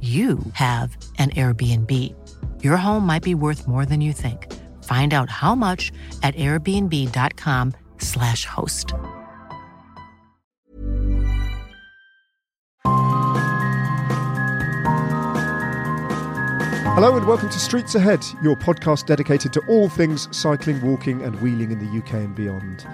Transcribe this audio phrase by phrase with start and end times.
[0.00, 1.90] you have an Airbnb.
[2.62, 4.52] Your home might be worth more than you think.
[4.84, 5.90] Find out how much
[6.22, 8.92] at airbnb.com/slash host.
[16.96, 21.38] Hello and welcome to Streets Ahead, your podcast dedicated to all things cycling, walking, and
[21.42, 22.86] wheeling in the UK and beyond.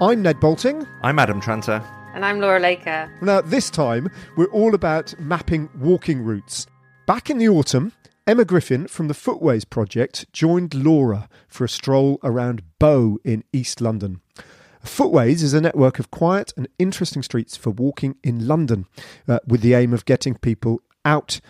[0.00, 0.86] I'm Ned Boulting.
[1.02, 1.82] I'm Adam Tranter.
[2.14, 3.10] And I'm Laura Laker.
[3.22, 6.66] Now, this time, we're all about mapping walking routes.
[7.06, 7.92] Back in the autumn,
[8.26, 13.80] Emma Griffin from the Footways Project joined Laura for a stroll around Bow in East
[13.80, 14.20] London.
[14.82, 18.84] Footways is a network of quiet and interesting streets for walking in London,
[19.26, 21.40] uh, with the aim of getting people out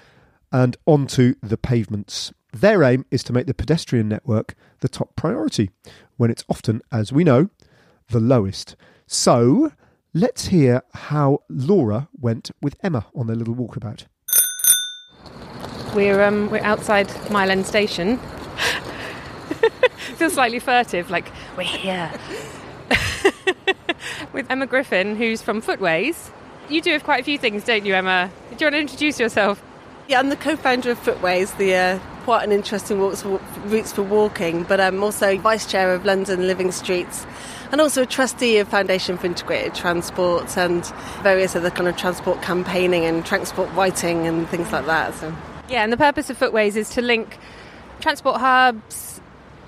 [0.53, 2.33] and onto the pavements.
[2.53, 5.71] Their aim is to make the pedestrian network the top priority,
[6.19, 7.51] when it's often, as we know,
[8.11, 8.77] the lowest.
[9.09, 9.73] So,
[10.15, 14.07] let's hear how Laura went with Emma on their little walkabout.
[15.95, 18.19] We're um, we're outside Mile End Station.
[20.17, 22.11] Feels slightly furtive, like we're here.
[24.33, 26.31] With Emma Griffin, who's from Footways.
[26.69, 28.31] You do have quite a few things, don't you, Emma?
[28.51, 29.63] Do you want to introduce yourself?
[30.09, 34.03] Yeah, I'm the co-founder of Footways, the uh, quite an interesting walks for, routes for
[34.03, 37.27] walking, but I'm also vice chair of London Living Streets
[37.73, 40.87] and also a trustee of Foundation for Integrated Transport and
[41.23, 45.15] various other kind of transport campaigning and transport writing and things like that.
[45.15, 45.35] So.
[45.69, 47.39] Yeah, and the purpose of Footways is to link
[48.01, 49.21] transport hubs,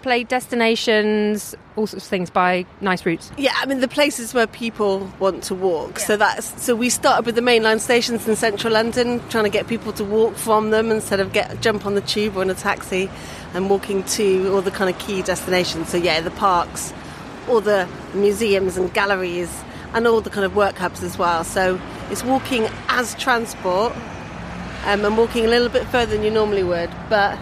[0.03, 3.33] play destinations, all sorts of things by nice routes.
[3.39, 5.93] Yeah, I mean the places where people want to walk.
[5.93, 6.05] Yeah.
[6.05, 9.67] So that's so we started with the mainline stations in central London, trying to get
[9.67, 12.55] people to walk from them instead of get jump on the tube or in a
[12.55, 13.09] taxi,
[13.55, 15.89] and walking to all the kind of key destinations.
[15.89, 16.93] So yeah, the parks,
[17.49, 19.63] all the museums and galleries,
[19.93, 21.45] and all the kind of work hubs as well.
[21.45, 23.93] So it's walking as transport.
[24.87, 27.39] Um, and walking a little bit further than you normally would, but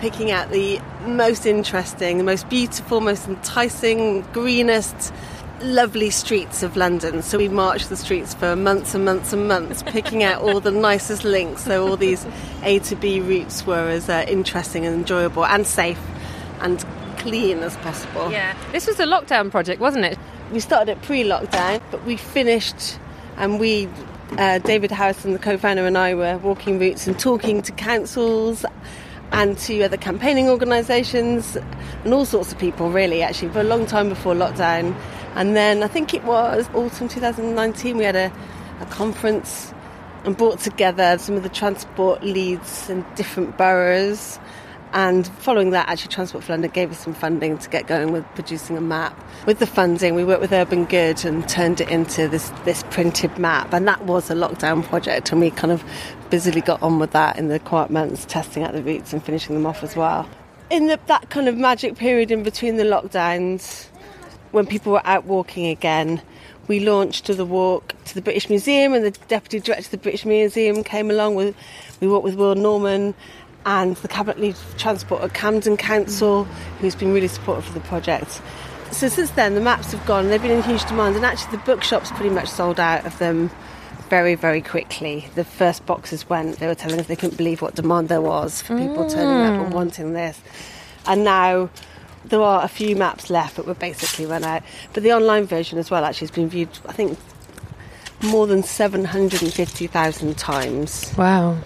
[0.00, 5.12] picking out the most interesting, the most beautiful, most enticing, greenest,
[5.60, 7.22] lovely streets of London.
[7.22, 10.72] So we marched the streets for months and months and months, picking out all the
[10.72, 11.62] nicest links.
[11.62, 12.26] So all these
[12.64, 16.00] A to B routes were as uh, interesting and enjoyable and safe
[16.60, 16.84] and
[17.20, 18.30] clean as possible.
[18.30, 18.56] Yeah.
[18.72, 20.18] This was a lockdown project, wasn't it?
[20.52, 22.98] We started it pre-lockdown, but we finished
[23.36, 23.88] and we
[24.38, 28.64] uh, David Harrison, the co-founder, and I were walking routes and talking to councils
[29.32, 31.56] and to other campaigning organisations
[32.04, 34.94] and all sorts of people, really, actually, for a long time before lockdown.
[35.34, 38.32] And then I think it was autumn 2019, we had a,
[38.80, 39.72] a conference
[40.24, 44.38] and brought together some of the transport leads in different boroughs.
[44.92, 48.24] And following that, actually, Transport for London gave us some funding to get going with
[48.34, 49.16] producing a map.
[49.46, 53.38] With the funding, we worked with Urban Good and turned it into this, this printed
[53.38, 53.72] map.
[53.72, 55.84] And that was a lockdown project, and we kind of
[56.28, 59.54] busily got on with that in the quiet months, testing out the routes and finishing
[59.54, 60.28] them off as well.
[60.70, 63.86] In the, that kind of magic period in between the lockdowns,
[64.50, 66.20] when people were out walking again,
[66.66, 69.98] we launched to the walk to the British Museum, and the deputy director of the
[69.98, 71.34] British Museum came along.
[71.34, 71.56] With,
[72.00, 73.14] we walked with Will Norman
[73.66, 76.44] and the Cabinet Lead for Transport at Camden Council,
[76.80, 78.40] who's been really supportive of the project.
[78.90, 80.28] So since then, the maps have gone.
[80.28, 83.50] They've been in huge demand, and actually, the bookshops pretty much sold out of them
[84.08, 85.28] very, very quickly.
[85.36, 86.58] The first boxes went.
[86.58, 89.12] They were telling us they couldn't believe what demand there was for people Mm.
[89.12, 90.40] turning up and wanting this.
[91.06, 91.70] And now
[92.24, 94.62] there are a few maps left, but we're basically run out.
[94.92, 97.16] But the online version as well actually has been viewed, I think,
[98.22, 101.12] more than 750,000 times.
[101.16, 101.58] Wow.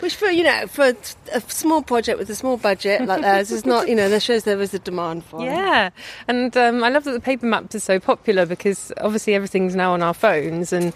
[0.00, 0.94] Which for you know for
[1.32, 4.44] a small project with a small budget like theirs is not you know that shows
[4.44, 5.40] there is a demand for.
[5.40, 5.46] it.
[5.46, 5.90] Yeah,
[6.28, 9.92] and um, I love that the paper maps are so popular because obviously everything's now
[9.92, 10.92] on our phones, and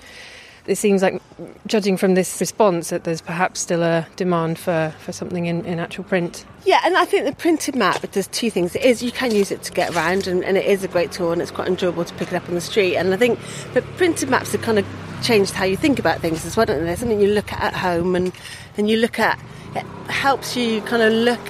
[0.67, 1.21] it seems like,
[1.67, 5.79] judging from this response, that there's perhaps still a demand for, for something in, in
[5.79, 6.45] actual print.
[6.65, 8.77] Yeah, and I think the printed map does two things.
[8.77, 11.11] It is you can use it to get around, and, and it is a great
[11.11, 12.97] tool, and it's quite enjoyable to pick it up on the street.
[12.97, 13.39] And I think
[13.75, 14.87] the printed maps have kind of
[15.23, 16.67] changed how you think about things as well.
[16.67, 16.85] Don't they?
[16.85, 18.33] There's something you look at at home, and
[18.77, 19.39] and you look at
[19.75, 21.41] it helps you kind of look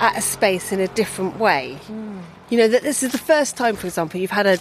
[0.00, 1.74] at a space in a different way.
[1.86, 2.18] Hmm.
[2.48, 4.58] You know that this is the first time, for example, you've had a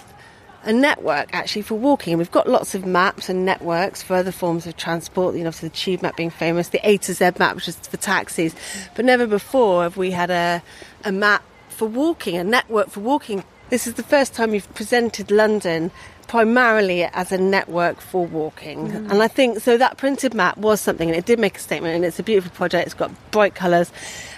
[0.65, 2.13] a network actually for walking.
[2.13, 5.35] And we've got lots of maps and networks for other forms of transport.
[5.35, 7.75] You know, so the tube map being famous, the A to Z map, which is
[7.77, 8.55] for taxis.
[8.95, 10.61] But never before have we had a,
[11.03, 13.43] a map for walking, a network for walking.
[13.69, 15.91] This is the first time you've presented London
[16.27, 18.87] primarily as a network for walking.
[18.87, 19.11] Mm.
[19.11, 21.95] And I think so that printed map was something and it did make a statement
[21.95, 22.87] and it's a beautiful project.
[22.87, 23.91] It's got bright colours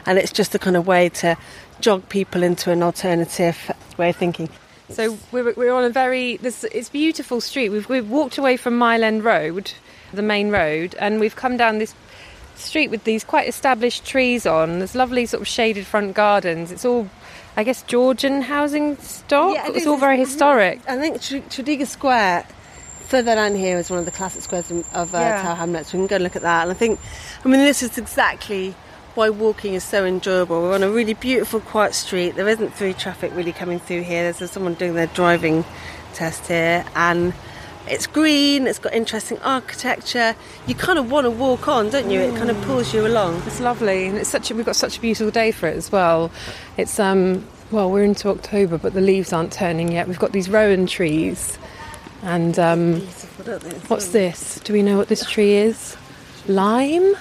[0.05, 1.37] and it's just a kind of way to
[1.79, 4.49] jog people into an alternative way of thinking.
[4.89, 7.69] So we're, we're on a very this it's beautiful street.
[7.69, 9.71] We've we've walked away from Mile End Road,
[10.13, 11.93] the main road, and we've come down this
[12.55, 14.79] street with these quite established trees on.
[14.79, 16.71] There's lovely sort of shaded front gardens.
[16.71, 17.07] It's all,
[17.55, 19.55] I guess, Georgian housing stock.
[19.55, 19.87] Yeah, it it's is.
[19.87, 20.79] all very historic.
[20.87, 22.47] I think Tr- Tredegar Square,
[23.07, 25.41] further down here, is one of the classic squares of uh, Yeah.
[25.43, 25.93] Tower Hamlets.
[25.93, 26.63] We can go and look at that.
[26.63, 26.99] And I think,
[27.45, 28.73] I mean, this is exactly
[29.17, 30.61] why walking is so enjoyable.
[30.61, 32.35] We're on a really beautiful, quiet street.
[32.35, 34.31] There isn't through traffic really coming through here.
[34.31, 35.65] There's someone doing their driving
[36.13, 37.33] test here, and
[37.87, 38.67] it's green.
[38.67, 40.35] It's got interesting architecture.
[40.67, 42.19] You kind of want to walk on, don't you?
[42.19, 43.41] It kind of pulls you along.
[43.47, 45.91] It's lovely, and it's such a, we've got such a beautiful day for it as
[45.91, 46.29] well.
[46.77, 50.07] It's um well we're into October, but the leaves aren't turning yet.
[50.07, 51.57] We've got these rowan trees,
[52.21, 53.77] and um, Beautiful, don't they?
[53.87, 54.59] what's this?
[54.63, 55.97] Do we know what this tree is?
[56.47, 57.15] Lime?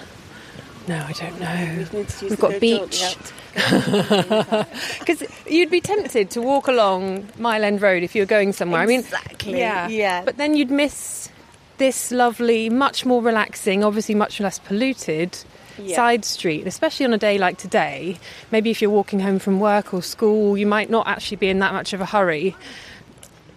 [0.89, 1.99] No, I don't know.
[1.99, 3.17] use We've got go beech.
[3.55, 8.81] Because you'd be tempted to walk along Mile End Road if you were going somewhere.
[8.83, 10.23] I mean, Exactly, yeah, yeah.
[10.25, 11.31] But then you'd miss
[11.79, 15.37] this lovely, much more relaxing, obviously much less polluted
[15.79, 15.97] Yeah.
[15.97, 18.19] side street, especially on a day like today.
[18.51, 21.59] Maybe if you're walking home from work or school, you might not actually be in
[21.59, 22.57] that much of a hurry.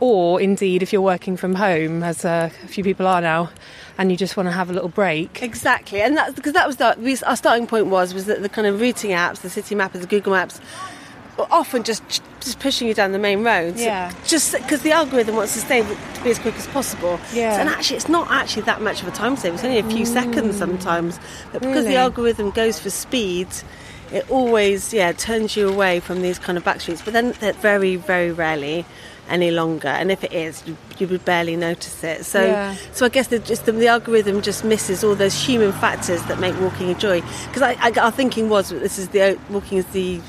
[0.01, 3.49] Or indeed, if you're working from home, as uh, a few people are now,
[3.99, 5.43] and you just want to have a little break.
[5.43, 8.65] Exactly, and that's because that was the, our starting point was was that the kind
[8.65, 10.61] of routing apps, the city mappers, the Google Maps,
[11.37, 12.01] were often just
[12.39, 13.81] just pushing you down the main roads.
[13.81, 14.13] Yeah.
[14.25, 17.19] Just because the algorithm wants to stay to be as quick as possible.
[17.33, 17.55] Yeah.
[17.55, 19.55] So, and actually, it's not actually that much of a time saver.
[19.55, 20.59] It's only a few seconds mm.
[20.59, 21.19] sometimes.
[21.51, 21.89] But because Really?
[21.89, 23.49] the algorithm goes for speed.
[24.13, 27.01] It always, yeah, turns you away from these kind of back streets.
[27.01, 28.85] But then they're very, very rarely
[29.29, 29.87] any longer.
[29.87, 32.25] And if it is, you, you would barely notice it.
[32.25, 32.75] So, Yeah.
[32.93, 36.39] so I guess the, just the, the algorithm just misses all those human factors that
[36.39, 37.21] make walking a joy.
[37.47, 40.19] Because I, I, our thinking was that this is the walking is the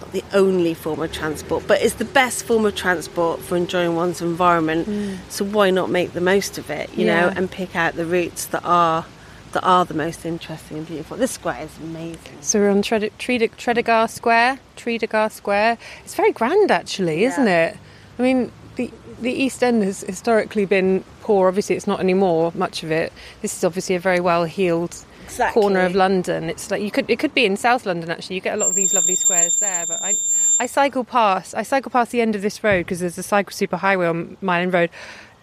[0.00, 3.94] not the only form of transport, but it's the best form of transport for enjoying
[3.96, 4.88] one's environment.
[4.88, 5.18] Mm.
[5.28, 6.92] So why not make the most of it?
[6.96, 9.04] You know, and pick out the routes that are
[9.52, 11.16] that are the most interesting and beautiful.
[11.16, 12.38] This square is amazing.
[12.40, 14.60] So we're on Tred- Tred- Tredegar Square.
[14.76, 15.76] Tredegar Square.
[16.04, 17.76] It's very grand, actually, isn't it?
[18.20, 18.90] I mean, the
[19.20, 21.48] the East End has historically been poor.
[21.48, 22.52] Obviously, it's not anymore.
[22.54, 23.12] Much of it.
[23.40, 24.94] This is obviously a very well heeled
[25.24, 25.62] Exactly.
[25.62, 26.50] corner of London.
[26.50, 28.34] It's like you could it could be in South London actually.
[28.36, 29.86] You get a lot of these lovely squares there.
[29.86, 30.16] But I
[30.58, 33.52] I cycle past I cycle past the end of this road because there's a cycle
[33.52, 34.90] superhighway on Mile End Road.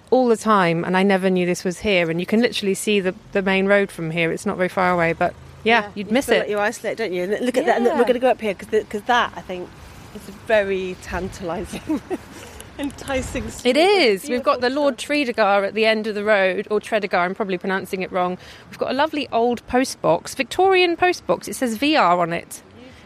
[0.10, 2.10] All the time, and I never knew this was here.
[2.10, 4.32] And you can literally see the, the main road from here.
[4.32, 5.34] It's not very far away, but
[5.66, 6.40] yeah, you'd you miss it.
[6.40, 7.24] Like you isolate, don't you?
[7.24, 7.76] And look at that.
[7.78, 7.94] And Yeah.
[7.98, 9.68] we're going to go up here because that I think
[10.16, 11.82] is very tantalising,
[12.80, 13.50] enticing.
[13.50, 14.30] street It is.
[14.30, 17.58] We've got the Lord Tredegar at the end of the road, or Tredegar, I'm probably
[17.58, 18.38] pronouncing it wrong.
[18.70, 21.48] We've got a lovely old post box, Victorian post box.
[21.48, 22.64] It says VR on it,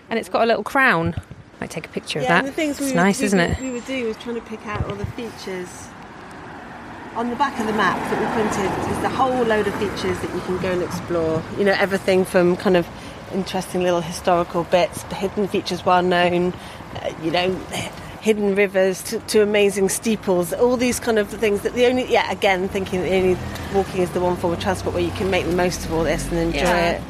[0.10, 1.16] and it's got a little crown.
[1.60, 2.40] Might take a picture of that.
[2.40, 3.62] and the things we it's would, nice, we isn't would, it?
[3.62, 5.88] We would do was trying to pick out all the features
[7.16, 8.92] on the back of the map that we printed.
[8.92, 11.44] Is the whole load of features that you can go and explore.
[11.58, 12.88] You know, everything from kind of
[13.34, 16.54] interesting little historical bits, the hidden features well known.
[16.96, 17.60] Uh, you know.
[18.22, 22.32] Hidden rivers to, to amazing steeples, all these kind of things that the only, yeah,
[22.32, 23.38] again, thinking that the only
[23.74, 26.04] walking is the one form of transport where you can make the most of all
[26.04, 26.92] this and enjoy Yeah.
[26.92, 27.02] it.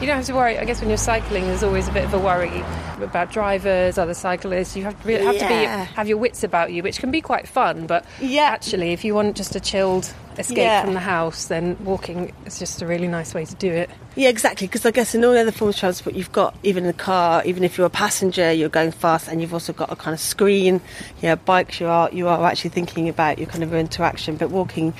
[0.00, 0.58] You don't have to worry.
[0.58, 2.62] I guess when you're cycling, there's always a bit of a worry
[3.02, 4.76] about drivers, other cyclists.
[4.76, 5.54] You have to really have to be
[5.94, 7.86] have your wits about you, which can be quite fun.
[7.86, 8.42] But Yeah.
[8.44, 10.82] actually, if you want just a chilled escape Yeah.
[10.84, 13.90] from the house, then walking is just a really nice way to do it.
[14.14, 14.66] Yeah, exactly.
[14.66, 17.42] Because I guess in all other forms of transport, you've got even in a car,
[17.44, 20.20] even if you're a passenger, you're going fast, and you've also got a kind of
[20.20, 20.80] screen.
[21.20, 24.36] Yeah, bikes, you are you are actually thinking about your kind of interaction.
[24.36, 24.94] But walking,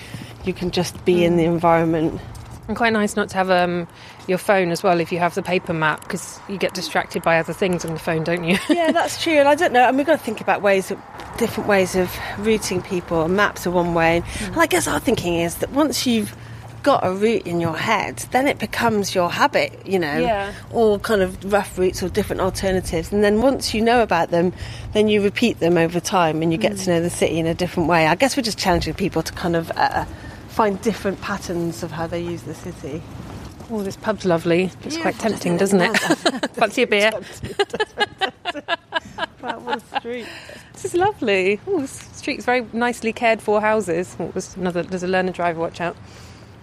[0.44, 2.20] you can just be in the environment
[2.68, 3.86] And quite nice not to have um,
[4.26, 7.38] your phone as well if you have the paper map because you get distracted by
[7.38, 8.58] other things on the phone, don't you?
[8.68, 9.34] yeah, that's true.
[9.34, 9.86] And I don't know.
[9.86, 11.00] And we've got to think about ways, of,
[11.38, 13.28] different ways of routing people.
[13.28, 14.22] Maps are one way.
[14.22, 14.46] Mm.
[14.48, 16.34] And I guess our thinking is that once you've
[16.86, 20.52] got a route in your head, then it becomes your habit, you know, yeah.
[20.72, 23.12] all kind of rough routes or different alternatives.
[23.12, 24.52] And then once you know about them,
[24.92, 26.84] then you repeat them over time and you get mm.
[26.84, 28.06] to know the city in a different way.
[28.06, 30.04] I guess we're just challenging people to kind of uh,
[30.56, 33.02] find different patterns of how they use the city.
[33.70, 34.70] Oh, this pub's lovely.
[34.84, 35.94] It's yeah, quite tempting, doesn't it?
[36.54, 37.10] Fancy a beer?
[39.42, 40.26] what a street.
[40.72, 41.60] This is lovely.
[41.66, 44.14] Oh, this street's very nicely cared for houses.
[44.14, 44.82] What was another?
[44.82, 45.60] There's a learner driver.
[45.60, 45.94] Watch out.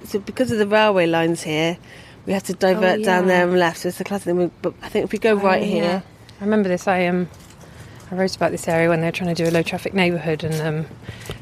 [0.05, 1.77] So because of the railway lines here,
[2.25, 3.05] we have to divert oh, yeah.
[3.05, 3.81] down there and left.
[3.81, 4.51] So it's the classic.
[4.63, 5.67] But I think if we go oh, right yeah.
[5.67, 6.03] here,
[6.41, 6.88] I remember this.
[6.88, 7.29] I um,
[8.12, 10.43] I wrote about this area when they were trying to do a low traffic neighbourhood
[10.43, 10.86] and um,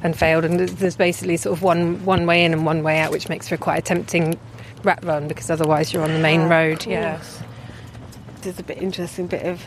[0.03, 0.45] and failed.
[0.45, 3.49] And there's basically sort of one one way in and one way out, which makes
[3.49, 4.39] for quite a tempting
[4.83, 6.85] rat run because otherwise you're on the main road.
[6.85, 7.21] Yeah.
[8.41, 9.63] There's a bit interesting bit of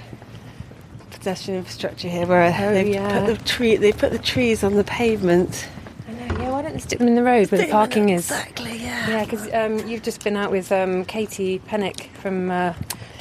[1.10, 3.24] pedestrian infrastructure here where oh, they've yeah.
[3.24, 5.68] put the tree they put the trees on the pavement.
[6.08, 6.38] I know.
[6.40, 6.50] Yeah.
[6.50, 8.30] Why don't they stick them in the road where the parking is?
[8.30, 8.78] Exactly.
[8.78, 9.08] Yeah.
[9.08, 9.24] Yeah.
[9.24, 12.50] Because um, you've just been out with um, Katie Pennick from.
[12.50, 12.74] Uh,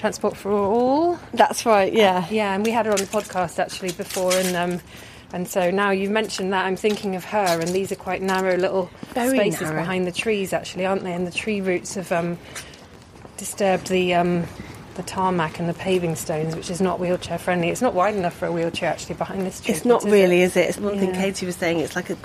[0.04, 1.18] Transport for All.
[1.34, 2.18] That's right, yeah.
[2.18, 4.82] Uh, yeah, and we had her on the podcast actually before, and um,
[5.32, 8.58] and so now you've mentioned that, I'm thinking of her, and these are quite narrow
[8.58, 9.80] little Very spaces narrow.
[9.80, 11.14] behind the trees, actually, aren't they?
[11.14, 12.38] And the tree roots have um,
[13.38, 14.14] disturbed the.
[14.14, 14.44] Um,
[14.96, 17.70] the tarmac and the paving stones, which is not wheelchair friendly.
[17.70, 19.76] It's not wide enough for a wheelchair actually behind this street.
[19.76, 20.46] It's not really, it?
[20.46, 20.70] is it?
[20.70, 21.02] It's one yeah.
[21.02, 21.80] thing Katie was saying.
[21.80, 22.18] It's like a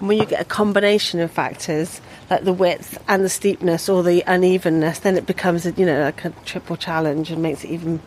[0.00, 2.00] when you get a combination of factors
[2.30, 6.02] like the width and the steepness or the unevenness, then it becomes a, you know
[6.02, 8.00] like a triple challenge and makes it even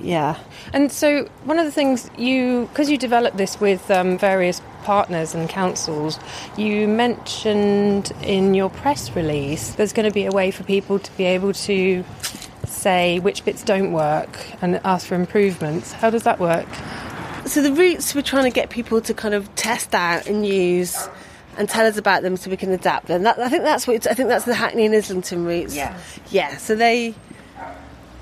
[0.00, 0.38] yeah.
[0.72, 5.34] And so one of the things you because you developed this with um, various partners
[5.34, 6.18] and councils,
[6.56, 11.16] you mentioned in your press release there's going to be a way for people to
[11.16, 12.04] be able to
[12.66, 15.92] say which bits don't work and ask for improvements.
[15.92, 16.68] How does that work?
[17.46, 21.08] So the routes we're trying to get people to kind of test out and use
[21.58, 23.24] and tell us about them so we can adapt them.
[23.24, 25.74] That, I think that's what I think that's the Hackney and Islington routes.
[25.74, 25.96] Yeah.
[26.30, 26.56] Yeah.
[26.56, 27.14] So they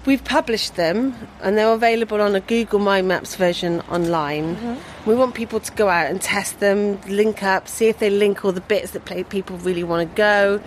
[0.07, 4.57] we've published them and they're available on a Google My Maps version online.
[4.57, 5.09] Mm-hmm.
[5.09, 8.45] We want people to go out and test them, link up, see if they link
[8.45, 10.61] all the bits that people really want to go,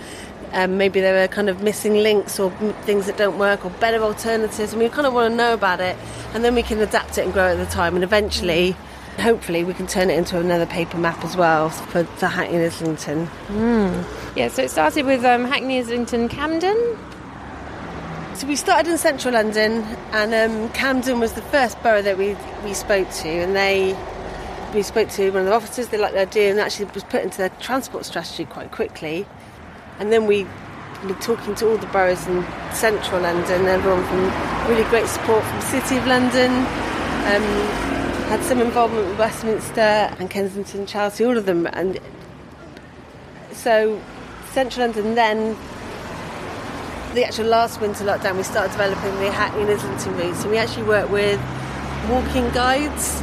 [0.54, 2.52] um, maybe there are kind of missing links or
[2.84, 5.80] things that don't work or better alternatives and we kind of want to know about
[5.80, 5.98] it
[6.34, 8.76] and then we can adapt it and grow at the time and eventually
[9.18, 13.28] hopefully we can turn it into another paper map as well for, for Hackney Islington.
[13.48, 14.06] Mm.
[14.36, 16.98] Yeah, so it started with um, Hackney, Islington, Camden.
[18.44, 22.36] So we started in central London, and um, Camden was the first borough that we,
[22.66, 23.98] we spoke to, and they
[24.74, 25.88] we spoke to one of the officers.
[25.88, 29.26] They liked the idea, and actually was put into their transport strategy quite quickly.
[29.98, 30.44] And then we
[31.06, 35.60] were talking to all the boroughs in central London, everyone from really great support from
[35.62, 37.48] the City of London, um,
[38.28, 39.80] had some involvement with Westminster
[40.20, 41.66] and Kensington, Chelsea, all of them.
[41.68, 41.98] And
[43.54, 44.02] so
[44.52, 45.56] central London then
[47.14, 50.58] the actual last winter lockdown, we started developing the Hackney and Islington routes, and we
[50.58, 51.40] actually work with
[52.10, 53.22] walking guides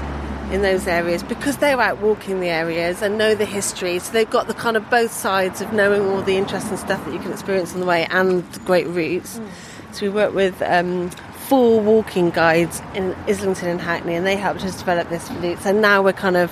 [0.50, 3.98] in those areas because they're out walking the areas and know the history.
[3.98, 7.12] So they've got the kind of both sides of knowing all the interesting stuff that
[7.12, 9.38] you can experience on the way and the great routes.
[9.38, 9.48] Mm.
[9.92, 11.10] So we work with um,
[11.48, 15.60] four walking guides in Islington and Hackney, and they helped us develop this route.
[15.60, 16.50] So now we're kind of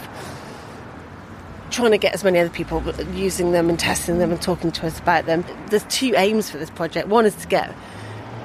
[1.71, 2.83] trying to get as many other people
[3.15, 5.45] using them and testing them and talking to us about them.
[5.69, 7.09] There's two aims for this project.
[7.09, 7.75] One is to get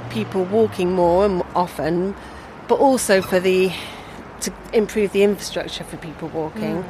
[0.10, 2.16] people walking more and often,
[2.68, 3.72] but also for the
[4.42, 6.84] to improve the infrastructure for people walking.
[6.84, 6.86] Mm.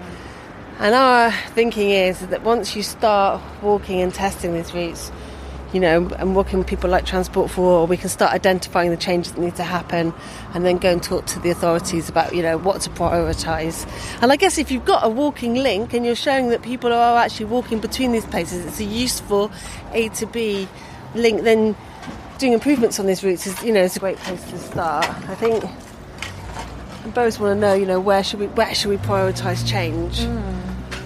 [0.79, 5.11] And our thinking is that once you start walking and testing these routes,
[5.73, 8.97] you know, and working with people like Transport for All, we can start identifying the
[8.97, 10.13] changes that need to happen
[10.53, 13.87] and then go and talk to the authorities about, you know, what to prioritise.
[14.21, 17.17] And I guess if you've got a walking link and you're showing that people are
[17.17, 19.51] actually walking between these places, it's a useful
[19.93, 20.67] A to B
[21.15, 21.75] link, then
[22.37, 25.09] doing improvements on these routes is, you know, is a great place to start.
[25.27, 25.63] I think
[27.13, 30.19] both want to know, you know, where should we where should we prioritise change?
[30.19, 30.59] Mm.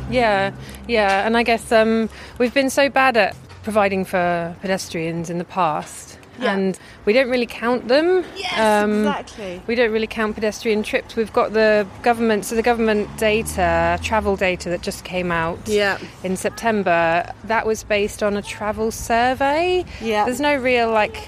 [0.10, 0.52] Yeah,
[0.88, 3.36] yeah, and I guess um, we've been so bad at
[3.68, 6.18] providing for pedestrians in the past.
[6.40, 6.54] Yeah.
[6.54, 8.24] And we don't really count them.
[8.38, 9.62] Yes, um, exactly.
[9.68, 11.18] We don't really count pedestrian trips.
[11.18, 15.98] We've got the government, so the government data, travel data that just came out yeah.
[16.24, 17.30] in September.
[17.44, 19.84] That was based on a travel survey.
[20.00, 20.24] Yeah.
[20.24, 21.28] There's no real like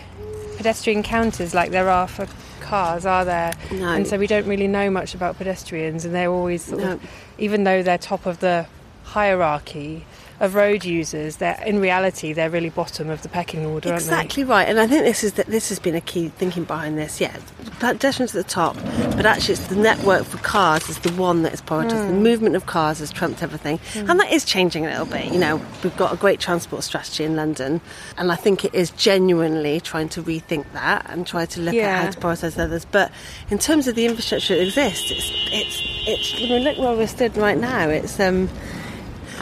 [0.56, 2.26] pedestrian counters like there are for
[2.62, 3.52] cars, are there?
[3.70, 3.90] No.
[3.90, 6.92] And so we don't really know much about pedestrians, and they're always sort no.
[6.94, 7.02] of,
[7.38, 8.66] even though they're top of the
[9.04, 10.06] hierarchy,
[10.40, 14.44] of road users, they're in reality they're really bottom of the pecking order, aren't Exactly
[14.44, 17.20] right, and I think this is that this has been a key thinking behind this.
[17.20, 17.36] Yeah,
[17.80, 18.76] pedestrians at the top,
[19.16, 22.08] but actually it's the network for cars is the one that is prioritised.
[22.08, 25.26] The movement of cars has trumped everything, and that is changing a little bit.
[25.32, 27.82] You know, we've got a great transport strategy in London,
[28.18, 31.88] and I think it is genuinely trying to rethink that and try to look Yeah.
[32.00, 32.86] at how to prioritise others.
[32.86, 33.12] But
[33.50, 36.36] in terms of the infrastructure that exists, it's it's it's.
[36.38, 37.90] I mean, look where we're stood right now.
[37.90, 38.50] It's um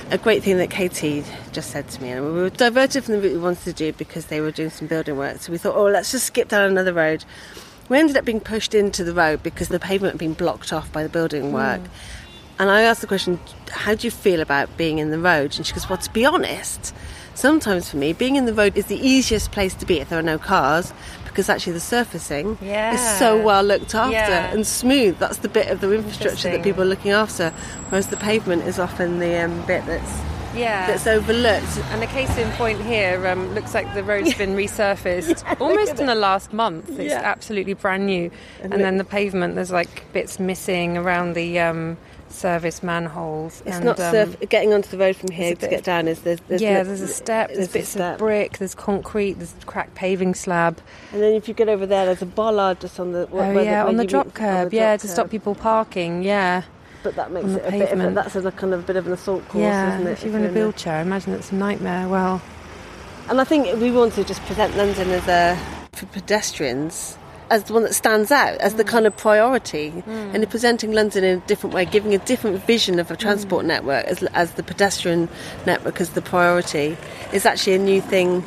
[0.10, 3.22] a great thing that Katie just said to me, and we were diverted from the
[3.22, 5.38] route we wanted to do because they were doing some building work.
[5.38, 7.26] So we thought, oh, let's just skip down another road.
[7.90, 10.92] We ended up being pushed into the road because the pavement had been blocked off
[10.92, 11.54] by the building hmm.
[11.54, 11.82] work.
[12.60, 15.56] And I asked the question, how do you feel about being in the road?
[15.58, 16.94] And she goes, well, to be honest,
[17.36, 20.18] sometimes for me, being in the road is the easiest place to be if there
[20.18, 20.92] are no cars
[21.38, 22.96] because actually the surfacing Yeah.
[22.96, 24.52] is so well looked after Yeah.
[24.52, 25.20] and smooth.
[25.20, 27.52] That's the bit of the infrastructure that people are looking after,
[27.90, 30.12] whereas the pavement is often the um, bit that's?
[30.56, 30.88] Yeah.
[30.88, 31.78] that's overlooked.
[31.92, 36.08] and a case in point here um, looks like the road's been resurfaced almost in
[36.08, 36.90] the last month.
[36.98, 37.22] It's Yeah.
[37.24, 38.32] absolutely brand new.
[38.64, 41.98] And, then the pavement, there's like bits missing around the um,
[42.38, 43.62] service manholes.
[43.66, 46.08] It's and, not um, getting onto the road from here to get down.
[46.08, 48.14] Is there's, there's yeah, no- there's a step, there's, a bits step.
[48.14, 50.80] of brick, there's concrete, there's cracked paving slab.
[51.12, 53.54] and then if you get over there, there's a bollard just on the Oh, where
[53.54, 55.56] the- yeah, where on the drop meet- on the curb, yeah, drop to stop people
[55.56, 56.64] parking, yeah.
[57.04, 58.96] But that makes it the a bit of a, that's a kind of a bit
[58.96, 60.12] of an assault course, yeah, isn't it?
[60.12, 62.08] if you're in a you're in a- wheelchair, I imagine it's a nightmare.
[62.08, 62.42] Well,
[63.30, 65.58] And I think we want to just present London as a
[65.94, 67.18] for pedestrians
[67.50, 68.88] as the one that stands out as the Mm.
[68.88, 73.00] kind of priority, and in presenting London in a different way, giving a different vision
[73.00, 73.68] of a transport Mm.
[73.70, 75.30] network as, as the pedestrian
[75.66, 76.98] network as the priority
[77.32, 78.44] is actually a new thing.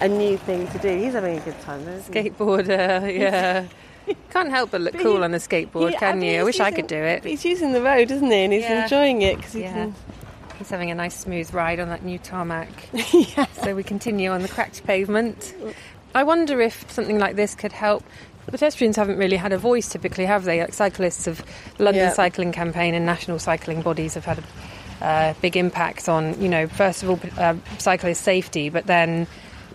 [0.00, 0.88] A new thing to do.
[0.96, 1.86] He's having a good time.
[1.88, 2.30] Isn't he?
[2.30, 3.64] skateboarder, yeah.
[4.30, 6.40] Can't help but look But cool he- on a skateboard, He- can think you?
[6.40, 7.24] I wish I could do it.
[7.24, 8.44] He's using the road, isn't he?
[8.44, 8.82] And he's Yeah.
[8.84, 9.72] enjoying it because he Yeah.
[9.72, 9.94] can.
[10.58, 12.68] He's having a nice smooth ride on that new tarmac.
[13.64, 15.54] So we continue on the cracked pavement.
[16.14, 18.04] I wonder if something like this could help.
[18.46, 20.60] Pedestrians haven't really had a voice typically, have they?
[20.60, 21.42] Like cyclists of
[21.78, 22.12] London Yeah.
[22.12, 24.38] Cycling Campaign and national cycling bodies have had
[25.00, 29.26] a uh, big impact on, you know, first of all, uh, cyclist safety, but then,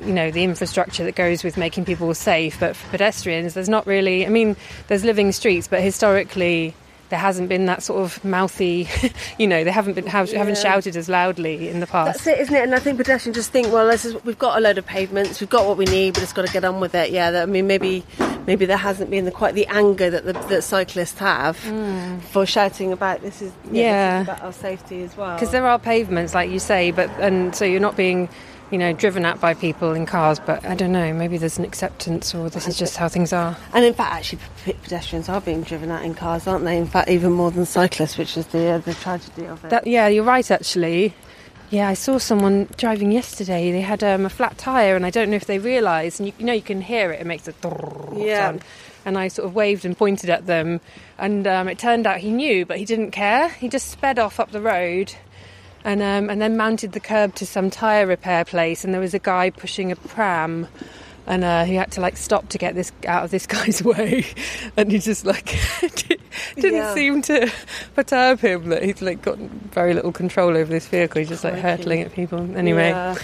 [0.05, 2.59] you know, the infrastructure that goes with making people safe.
[2.59, 4.55] But for pedestrians, there's not really, I mean,
[4.87, 6.73] there's living streets, but historically,
[7.09, 8.87] there hasn't been that sort of mouthy,
[9.37, 12.23] you know, they haven't been haven't shouted as loudly in the past.
[12.23, 12.63] That's it, isn't it?
[12.63, 15.41] And I think pedestrians just think, well, this is we've got a load of pavements,
[15.41, 17.11] we've got what we need, but it's got to get on with it.
[17.11, 18.03] Yeah, that, I mean, maybe
[18.45, 22.19] maybe there hasn't been the, quite the anger that the that cyclists have hmm.
[22.19, 23.81] for shouting about this is yeah.
[23.81, 24.19] Yeah.
[24.19, 25.35] this is about our safety as well.
[25.35, 28.29] Because there are pavements, like you say, but and so you're not being,
[28.71, 30.39] you know, driven at by people in cars.
[30.39, 33.57] But I don't know, maybe there's an acceptance, or this is just how things are.
[33.73, 34.39] and in fact, actually,
[34.83, 36.77] pedestrians are being driven at in cars, aren't they?
[36.77, 39.69] In fact, even more than cyclists, which is the uh, the tragedy of it.
[39.69, 40.49] That, yeah, you're right.
[40.51, 41.13] Actually,
[41.71, 43.71] yeah, I saw someone driving yesterday.
[43.71, 46.19] They had um, a flat tire, and I don't know if they realised.
[46.19, 47.53] And you, you know, you can hear it; it makes a
[48.15, 48.37] Yeah.
[48.51, 48.63] sound.
[49.05, 50.81] And I sort of waved and pointed at them,
[51.17, 53.47] and um, it turned out he knew, but he didn't care.
[53.49, 55.13] He just sped off up the road.
[55.85, 59.13] And, um, and then mounted the curb to some tyre repair place, and there was
[59.13, 60.67] a guy pushing a pram,
[61.25, 64.25] and uh, he had to like stop to get this out of this guy's way,
[64.75, 65.55] and he just like
[66.55, 66.93] didn't Yeah.
[66.93, 67.49] seem to
[67.95, 71.19] perturb him that he's like got very little control over this vehicle.
[71.19, 71.67] He's just like Crikey.
[71.67, 72.39] hurtling at people.
[72.57, 73.15] Anyway, Yeah.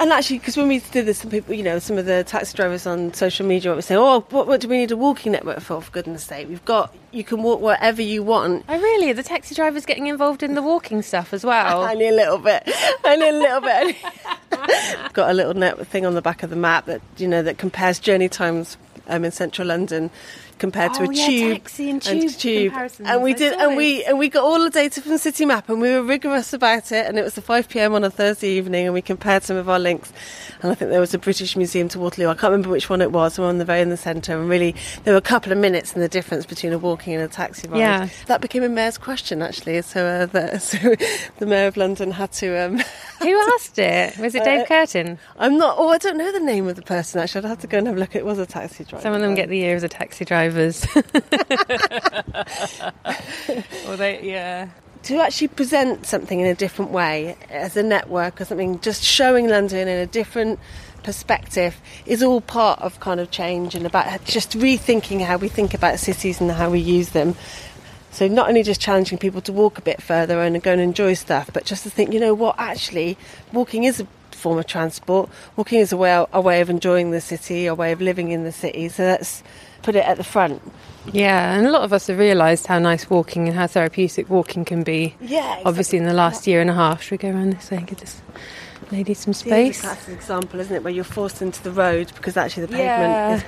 [0.00, 2.56] And actually, because when we did this, some people, you know, some of the taxi
[2.56, 5.60] drivers on social media were saying, "Oh, what, what do we need a walking network
[5.60, 5.82] for?
[5.82, 9.12] For goodness' sake, we've got you can walk wherever you want." oh really?
[9.12, 11.84] The taxi driver's getting involved in the walking stuff as well.
[11.90, 12.66] Only a little bit,
[13.04, 13.94] only a little bit.
[15.12, 17.58] got a little net thing on the back of the map that you know that
[17.58, 20.10] compares journey times um, in central London
[20.60, 23.08] compared to Oh, a yeah, tube taxi and tube comparisons.
[23.08, 25.80] and we did and we and we got all the data from City Map and
[25.80, 27.94] we were rigorous about it and it was the 5 p.m.
[27.94, 30.12] on a Thursday evening and we compared some of our links
[30.62, 33.00] and I think there was a British Museum to Waterloo I can't remember which one
[33.00, 35.22] it was we were on the very in the centre and really there were a
[35.22, 38.08] couple of minutes in the difference between a walking and a taxi ride Yeah.
[38.26, 40.76] that became a mayor's question actually so, uh, the, so
[41.38, 42.78] the mayor of London had to um,
[43.20, 44.16] Who asked it?
[44.18, 45.18] Was it Dave Uh, Curtin?
[45.38, 47.66] I'm not oh I don't know the name of the person actually I'd have to
[47.66, 49.60] go and have a look it was a taxi driver Some of them get the
[49.62, 50.86] ear as a taxi drivers.
[53.86, 54.68] or they, yeah.
[55.04, 59.48] to actually present something in a different way as a network or something, just showing
[59.48, 60.58] London in a different
[61.02, 65.72] perspective is all part of kind of change and about just rethinking how we think
[65.72, 67.34] about cities and how we use them.
[68.12, 71.14] So not only just challenging people to walk a bit further and go and enjoy
[71.14, 73.16] stuff, but just to think, you know what, actually,
[73.52, 74.06] walking is a
[74.40, 75.30] form of transport.
[75.56, 78.44] Walking is a way, a way of enjoying the city, a way of living in
[78.44, 78.88] the city.
[78.88, 79.42] So let's
[79.82, 80.60] put it at the front.
[81.12, 84.64] Yeah, and a lot of us have realised how nice walking and how therapeutic walking
[84.64, 85.14] can be.
[85.20, 87.02] Yeah, Obviously, in the last year and a half.
[87.02, 88.20] Should we go around this way and give this
[88.92, 89.78] lady some space?
[89.78, 93.40] a classic example, isn't it, where you're forced into the road because actually the Yeah.
[93.40, 93.44] pavement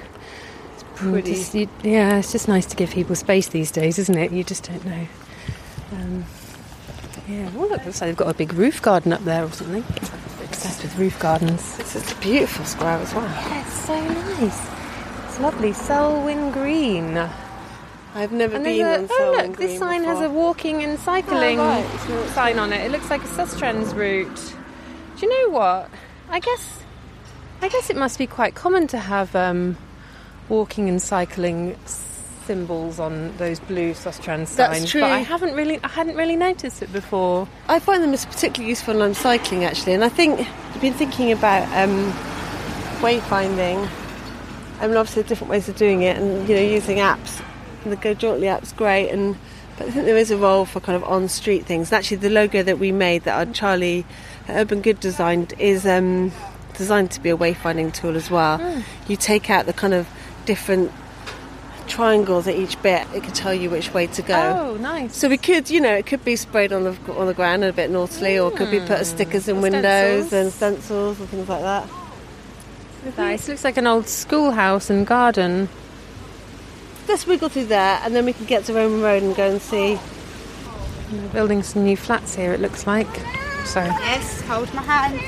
[0.77, 1.35] is pretty.
[1.35, 4.33] just- you- yeah, it's just nice to give people space these days, isn't it?
[4.33, 5.07] You just don't know.
[5.93, 6.25] Um,
[7.29, 9.85] yeah, well, look, looks like they've got a big roof garden up there or something.
[10.45, 11.77] Obsessed with roof gardens.
[11.79, 13.25] It's just a beautiful square as well.
[13.25, 14.61] Yeah, it's so nice.
[15.33, 15.73] It's lovely.
[15.73, 17.17] Selwyn Green.
[18.15, 20.29] I've never And been there's on a, oh Selwyn look, Green this sign has a
[20.29, 22.29] walking and cycling Oh, right.
[22.33, 22.85] Sign on it.
[22.85, 24.55] It looks like a Sustrans route.
[25.17, 25.89] Do you know what?
[26.29, 26.83] I guess
[27.63, 29.79] I guess it must be quite common to have um,
[30.51, 34.57] walking and cycling symbols on those blue Sustrans signs.
[34.57, 35.01] That's true.
[35.01, 37.49] But I haven't really I hadn't really noticed it before.
[37.69, 40.93] I find them as particularly useful when I'm cycling actually, and I think I've been
[40.93, 42.13] thinking about um,
[43.01, 43.89] wayfinding.
[44.83, 47.41] I mean, obviously, different ways of doing it, and you know, using apps.
[47.85, 49.37] The Go Jauntly app's great, and
[49.79, 51.91] but I think there is a role for kind of on-street things.
[51.93, 54.05] And actually, the logo that we made, that our Charlie
[54.49, 56.33] uh, Urban Good designed, is um,
[56.75, 58.59] designed to be a wayfinding tool as well.
[58.59, 58.81] Hmm.
[59.09, 60.09] You take out the kind of
[60.47, 60.91] different
[61.87, 64.35] triangles at each bit; it can tell you which way to go.
[64.35, 65.17] Oh, nice.
[65.17, 67.73] So we could, you know, it could be sprayed on the on the ground a
[67.73, 70.33] bit naughtily, or could be put as stickers in Or windows stencils.
[70.33, 71.89] and stencils and things like that.
[73.17, 73.49] Nice.
[73.49, 75.69] Looks like an old schoolhouse and garden.
[77.09, 79.61] Let's wiggle through there, and then we can get to Roman Road and go and
[79.61, 79.99] see.
[81.11, 82.53] They're building some new flats here.
[82.53, 83.09] It looks like.
[83.65, 83.83] So.
[83.83, 85.21] Yes, hold my hand.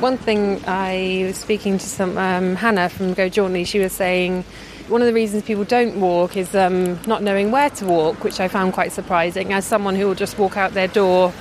[0.00, 3.64] One thing I was speaking to some um, Hannah from Go Jauntly.
[3.64, 4.44] She was saying
[4.88, 8.40] one of the reasons people don't walk is um, not knowing where to walk, which
[8.40, 9.52] I found quite surprising.
[9.52, 11.32] As someone who will just walk out their door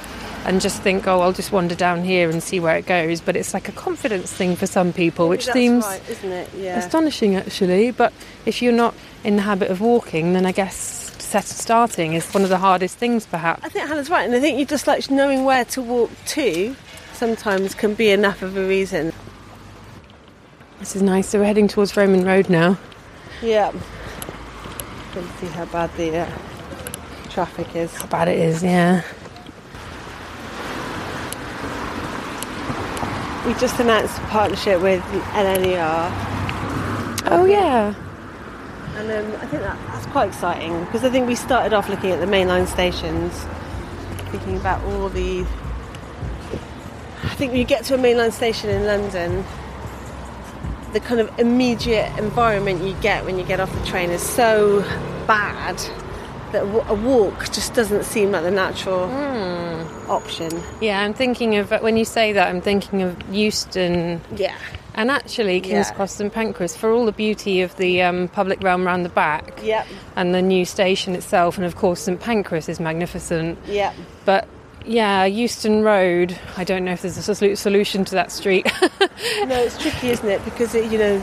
[0.46, 3.36] and just think, "Oh, I'll just wander down here and see where it goes," but
[3.36, 6.50] it's like a confidence thing for some people, which That's seems right, isn't it?
[6.58, 6.78] Yeah.
[6.78, 7.92] astonishing actually.
[7.92, 8.14] But
[8.46, 12.44] if you're not in the habit of walking, then I guess set starting is one
[12.44, 13.64] of the hardest things, perhaps.
[13.64, 16.76] I think Hannah's right, and I think you just like knowing where to walk to.
[17.14, 19.14] Sometimes can be enough of a reason.
[20.80, 21.30] This is nice.
[21.30, 22.80] So we're heading towards Roman Road now.
[23.42, 23.72] Yeah.
[25.14, 26.38] Can see how bad the uh,
[27.30, 27.94] traffic is.
[27.96, 29.04] How bad it is, yeah.
[33.46, 35.02] We just announced a partnership with
[35.34, 36.12] LNER.
[37.32, 37.96] Oh yeah.
[38.96, 42.12] And um, I think that, that's quite exciting because I think we started off looking
[42.12, 43.34] at the mainline stations,
[44.30, 45.42] thinking about all the.
[47.24, 49.44] I think when you get to a mainline station in London,
[50.94, 54.82] the kind of immediate environment you get when you get off the train is so
[55.26, 55.80] bad
[56.52, 59.06] that a walk just doesn't seem like the natural
[60.10, 60.50] option.
[60.82, 64.56] Yeah, I'm thinking of when you say that, I'm thinking of Euston Yeah.
[64.96, 65.94] and actually King's Yeah.
[65.96, 69.60] Cross and Pancras for all the beauty of the um, public realm round the back
[69.64, 69.88] Yep.
[70.16, 73.58] and the new station itself, and of course St Pancras is magnificent.
[73.68, 73.94] Yeah.
[74.26, 74.48] But
[74.86, 78.68] yeah, Euston Road, I don't know if there's a solu- solution to that street.
[79.46, 80.44] No, it's tricky, isn't it?
[80.46, 81.22] Because it, you know,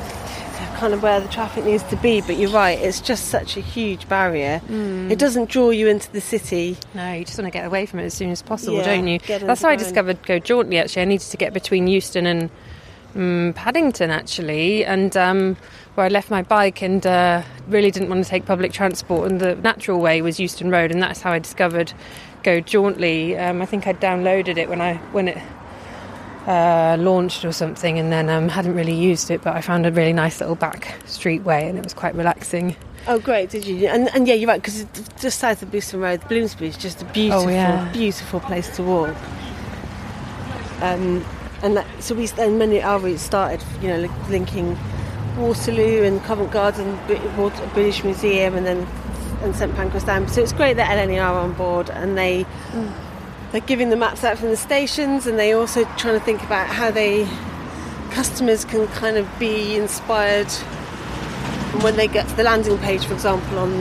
[0.79, 2.21] kind of where the traffic needs to be.
[2.21, 4.59] But you're right; it's just such a huge barrier.
[4.61, 5.11] Hmm.
[5.11, 6.77] It doesn't draw you into the city.
[6.95, 9.07] no, you just want to get away from it as soon as possible, Yeah, don't
[9.07, 9.19] you?
[9.19, 10.79] That's how I discovered Go Jauntly.
[10.79, 12.51] Actually, I needed to get between Euston and
[13.15, 15.57] um, Paddington actually, and um,
[15.95, 19.31] where I left my bike and uh, really didn't want to take public transport.
[19.31, 21.93] And the natural way was Euston Road, and that's how I discovered
[22.45, 23.37] Go Jauntly.
[23.37, 25.39] Um, I think I downloaded it when I when it
[26.49, 29.43] uh, launched or something, and then um, hadn't really used it.
[29.43, 32.75] But I found a really nice little back street way, and it was quite relaxing.
[33.07, 33.51] Oh, great!
[33.51, 33.87] Did you?
[33.87, 34.61] And, and yeah, you're right.
[34.61, 34.85] Because
[35.21, 37.91] just south of Euston Road, Bloomsbury is just a beautiful, Oh, yeah.
[37.93, 39.15] beautiful place to walk.
[40.81, 41.25] Um,
[41.63, 44.79] and that, so we and many our routes started, you know, linking
[45.37, 46.99] Waterloo and Covent Garden,
[47.75, 48.87] British Museum, and then
[49.43, 50.27] and St Pancras Dam.
[50.29, 52.45] So it's great that LNE are on board, and they
[53.53, 56.69] they're giving the maps out from the stations, and they also trying to think about
[56.69, 57.29] how they
[58.11, 60.51] customers can kind of be inspired
[61.83, 63.73] when they get to the landing page, for example, on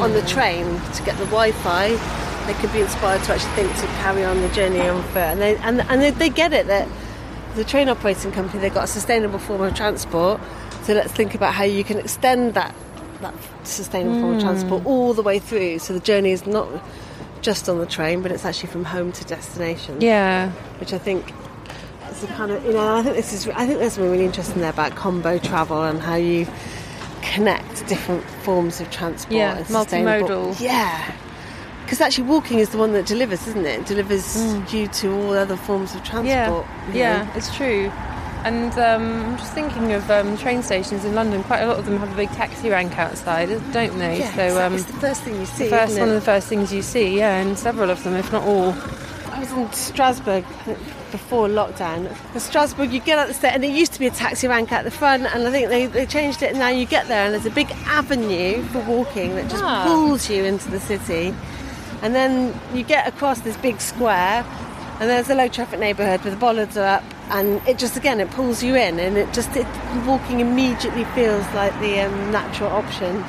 [0.00, 0.26] on the hmm.
[0.26, 1.88] train to get the Wi-Fi,
[2.46, 5.40] they could be inspired to actually think to carry on the journey on foot, and
[5.40, 6.88] they and, and they, they get it that
[7.54, 10.40] the train operating company they've got a sustainable form of transport.
[10.82, 12.74] So let's think about how you can extend that
[13.20, 14.46] that sustainable form of hmm.
[14.46, 16.68] transport all the way through, so the journey is not
[17.46, 21.32] just on the train, but it's actually from home to destination Yeah, which I think
[22.10, 24.24] is a kind of you know I think this is I think there's something really
[24.24, 26.48] interesting there about combo travel and how you
[27.22, 29.36] connect different forms of transport.
[29.36, 30.60] Yeah, multimodal.
[30.60, 31.14] Yeah,
[31.84, 33.80] because actually walking is the one that delivers, isn't it?
[33.80, 34.72] It delivers mm.
[34.72, 36.66] you to all other forms of transport.
[36.88, 37.30] Yeah, yeah, know.
[37.36, 37.92] it's true.
[38.46, 41.42] And um, I'm just thinking of um, train stations in London.
[41.42, 44.20] Quite a lot of them have a big taxi rank outside, don't they?
[44.20, 45.64] Yeah, so um, it's the first thing you see.
[45.64, 48.14] the first isn't one of the first things you see, yeah, and several of them,
[48.14, 48.72] if not all.
[49.32, 50.44] I was in Strasbourg
[51.10, 52.08] before lockdown.
[52.34, 54.70] In Strasbourg, you get up the stairs, and it used to be a taxi rank
[54.70, 57.24] at the front, and I think they, they changed it, and now you get there,
[57.24, 59.84] and there's a big avenue for walking that just Ah.
[59.86, 61.34] pulls you into the city.
[62.00, 64.44] And then you get across this big square,
[65.00, 68.20] and there's a low traffic neighbourhood where the bollards are up, and it just again
[68.20, 69.66] it pulls you in, and it just it,
[70.06, 73.24] walking immediately feels like the um, natural option.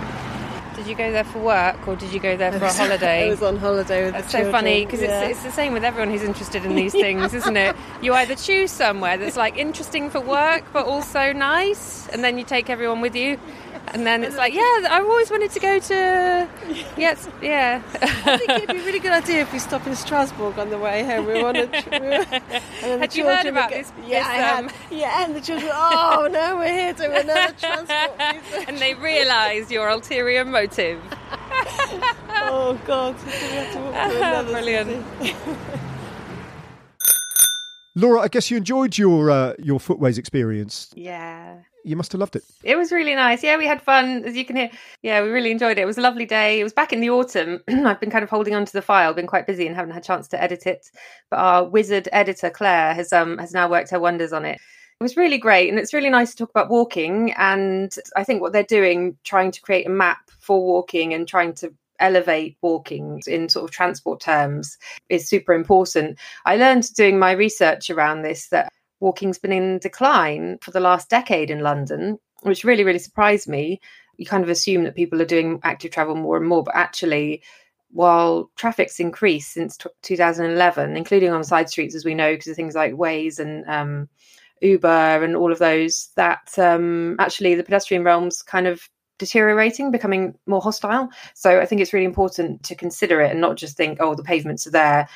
[0.88, 3.26] Did you go there for work or did you go there for a holiday?
[3.26, 4.54] I was on holiday with That's so children.
[4.54, 5.24] funny because yeah.
[5.24, 7.76] it's, it's the same with everyone who's interested in these things, isn't it?
[8.02, 12.46] You either choose somewhere that's like interesting for work but also nice, and then you
[12.46, 13.38] take everyone with you.
[13.94, 16.50] And then it's like, yeah, I've always wanted to go to.
[16.98, 17.82] Yes, yeah.
[18.02, 20.78] I think it'd be a really good idea if we stop in Strasbourg on the
[20.78, 21.26] way home.
[21.26, 21.68] We were on a.
[21.68, 22.28] tr- We were, and
[22.82, 25.72] then the Had you heard about go- this- Yeah, this, um, Yeah, and the children.
[25.74, 28.68] Oh no, we're here to another transport.
[28.68, 30.77] and they realise your ulterior motive.
[30.80, 35.06] Oh God, so we have to walk to another Brilliant.
[37.96, 40.94] Laura, I guess you enjoyed your uh, your footways experience.
[40.96, 41.62] Yeah.
[41.84, 42.44] You must have loved it.
[42.64, 43.44] It was really nice.
[43.44, 44.70] Yeah, we had fun, as you can hear.
[45.02, 45.82] Yeah, we really enjoyed it.
[45.82, 46.60] It was a lovely day.
[46.60, 47.64] It was back in the autumn.
[47.68, 50.04] I've been kind of holding on to the file, been quite busy and haven't had
[50.04, 50.92] a chance to edit it.
[51.32, 54.60] But our wizard editor, Claire, has um has now worked her wonders on it.
[55.00, 57.32] It was really great, and it's really nice to talk about walking.
[57.34, 61.54] And I think what they're doing, trying to create a map for walking and trying
[61.56, 64.76] to elevate walking in sort of transport terms,
[65.10, 66.18] is super important.
[66.46, 71.12] I learned doing my research around this that walking's been in decline for the last
[71.12, 73.80] decade in London, which really, really surprised me.
[74.18, 77.44] You kind of assume that people are doing active travel more and more, but actually,
[77.92, 82.56] while traffic's increased since t- 2011, including on side streets, as we know, because of
[82.56, 84.10] things like Waze and um,
[84.62, 90.38] Uber and all of those, that um, actually the pedestrian realm's kind of deteriorating, becoming
[90.46, 91.10] more hostile.
[91.34, 94.24] So I think it's really important to consider it and not just think, oh, the
[94.24, 95.10] pavements are there.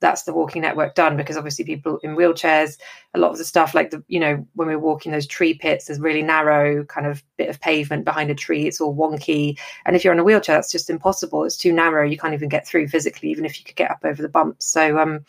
[0.00, 2.78] That's the walking network done because obviously people in wheelchairs,
[3.14, 5.86] a lot of the stuff like the, you know, when we're walking those tree pits,
[5.86, 8.68] there's really narrow kind of bit of pavement behind a tree.
[8.68, 9.58] It's all wonky.
[9.86, 11.42] And if you're in a wheelchair, that's just impossible.
[11.42, 12.04] It's too narrow.
[12.04, 14.66] You can't even get through physically, even if you could get up over the bumps.
[14.66, 15.24] So, um,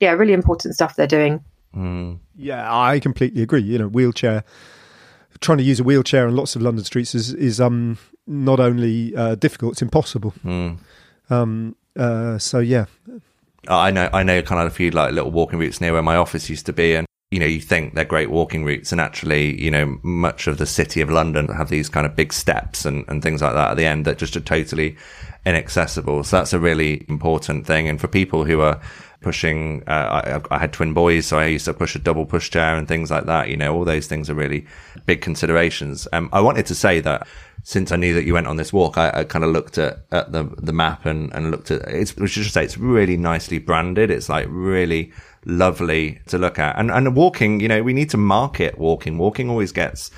[0.00, 1.42] yeah, really important stuff they're doing.
[2.36, 3.62] Yeah, I completely agree.
[3.62, 4.44] You know, wheelchair
[5.40, 9.14] trying to use a wheelchair on lots of London streets is is um not only
[9.16, 10.34] uh, difficult, it's impossible.
[11.30, 12.86] Um, uh, so yeah,
[13.68, 16.16] I know I know kind of a few like little walking routes near where my
[16.16, 19.60] office used to be and you know you think they're great walking routes and actually
[19.60, 23.04] you know much of the city of London have these kind of big steps and,
[23.08, 24.96] and things like that at the end that just are totally
[25.46, 28.80] inaccessible so that's a really important thing and for people who are
[29.20, 32.78] pushing uh, I, I had twin boys so I used to push a double pushchair
[32.78, 34.66] and things like that you know all those things are really
[35.04, 37.26] big considerations um, I wanted to say that
[37.62, 40.00] since I knew that you went on this walk, I, I kind of looked at,
[40.12, 42.16] at the the map and, and looked at it's.
[42.16, 44.10] We should just say it's really nicely branded.
[44.10, 45.12] It's like really
[45.44, 46.78] lovely to look at.
[46.78, 49.18] And and walking, you know, we need to market walking.
[49.18, 50.10] Walking always gets,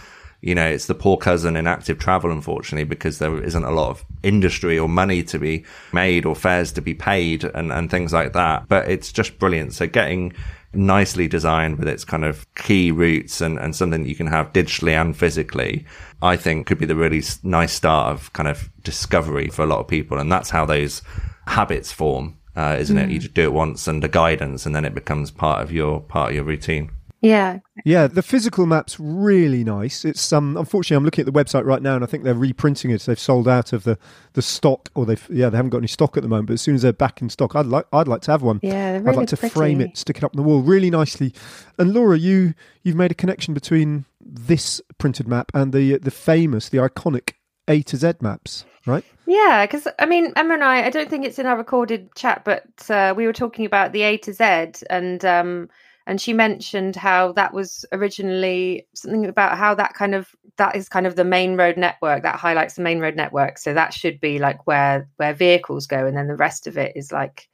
[0.42, 3.90] you know, it's the poor cousin in active travel, unfortunately, because there isn't a lot
[3.90, 8.12] of industry or money to be made or fares to be paid and and things
[8.12, 8.68] like that.
[8.68, 9.72] But it's just brilliant.
[9.72, 10.34] So getting
[10.74, 14.52] nicely designed with its kind of key routes and, and something that you can have
[14.52, 15.84] digitally and physically,
[16.22, 19.80] I think could be the really nice start of kind of discovery for a lot
[19.80, 20.18] of people.
[20.18, 21.02] And that's how those
[21.46, 23.10] habits form, uh, isn't it?
[23.10, 26.30] You just do it once under guidance and then it becomes part of your, part
[26.30, 26.90] of your routine.
[27.22, 27.60] Yeah.
[27.84, 28.08] yeah.
[28.08, 30.04] The physical map's really nice.
[30.04, 32.90] It's um unfortunately I'm looking at the website right now and I think they're reprinting
[32.90, 33.00] it.
[33.02, 33.96] They've sold out of the
[34.32, 36.48] the stock, or they've yeah they haven't got any stock at the moment.
[36.48, 38.58] But as soon as they're back in stock, I'd like I'd like to have one.
[38.62, 39.54] Yeah, they're I'd like to pretty.
[39.54, 41.32] frame it, stick it up on the wall, really nicely.
[41.78, 46.68] And Laura, you you've made a connection between this printed map and the the famous,
[46.68, 47.34] the iconic
[47.68, 49.04] A to Z maps, right?
[49.26, 52.42] Yeah, because I mean, Emma and I, I don't think it's in our recorded chat,
[52.44, 55.68] but uh, we were talking about the A to Z, and um,
[56.06, 60.88] and she mentioned how that was originally something about how that kind of that is
[60.88, 63.58] kind of the main road network that highlights the main road network.
[63.58, 66.96] So that should be like where where vehicles go, and then the rest of it
[66.96, 67.48] is like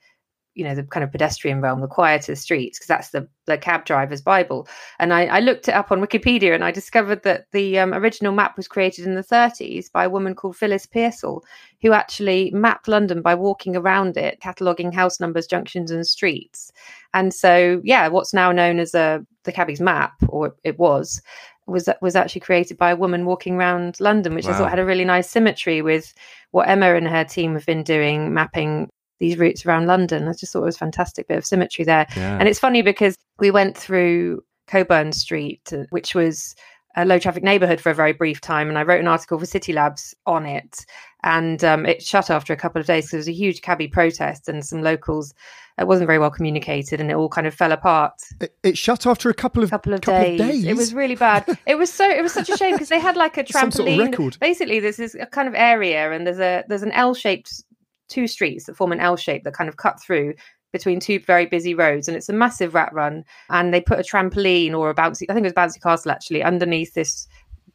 [0.59, 3.85] you know the kind of pedestrian realm, the quieter streets, because that's the the cab
[3.85, 4.67] driver's bible.
[4.99, 8.33] And I, I looked it up on Wikipedia, and I discovered that the um, original
[8.33, 11.45] map was created in the 30s by a woman called Phyllis Pearsall,
[11.81, 16.73] who actually mapped London by walking around it, cataloguing house numbers, junctions, and streets.
[17.15, 21.23] And so, yeah, what's now known as a the cabbie's map, or it was,
[21.69, 24.85] was was actually created by a woman walking around London, which I thought had a
[24.85, 26.13] really nice symmetry with
[26.51, 30.29] what Emma and her team have been doing, mapping these routes around London.
[30.29, 32.07] I just thought it was a fantastic bit of symmetry there.
[32.17, 32.39] Yeah.
[32.39, 36.55] And it's funny because we went through Coborn Street, uh, which was
[36.97, 38.69] a low traffic neighborhood for a very brief time.
[38.69, 40.85] And I wrote an article for CityLabs on it.
[41.25, 43.89] And um, it shut after a couple of days because there was a huge cabbie
[43.89, 45.35] protest and some locals.
[45.79, 48.15] It wasn't very well communicated and it all kind of fell apart.
[48.41, 50.41] It, it shut after a couple of couple of couple days.
[50.41, 50.65] Of days.
[50.65, 51.45] It was really bad.
[51.67, 53.89] It was so it was such a shame because they had like a Some sort
[53.89, 54.11] of trampoline.
[54.11, 54.39] record.
[54.41, 57.63] Basically, there's this kind of area and there's a there's an L shaped
[58.09, 60.35] two streets that form an L shape that kind of cut through
[60.73, 64.03] between two very busy roads and it's a massive rat run and they put a
[64.03, 67.27] trampoline or a bouncy I think it was bouncy castle actually underneath this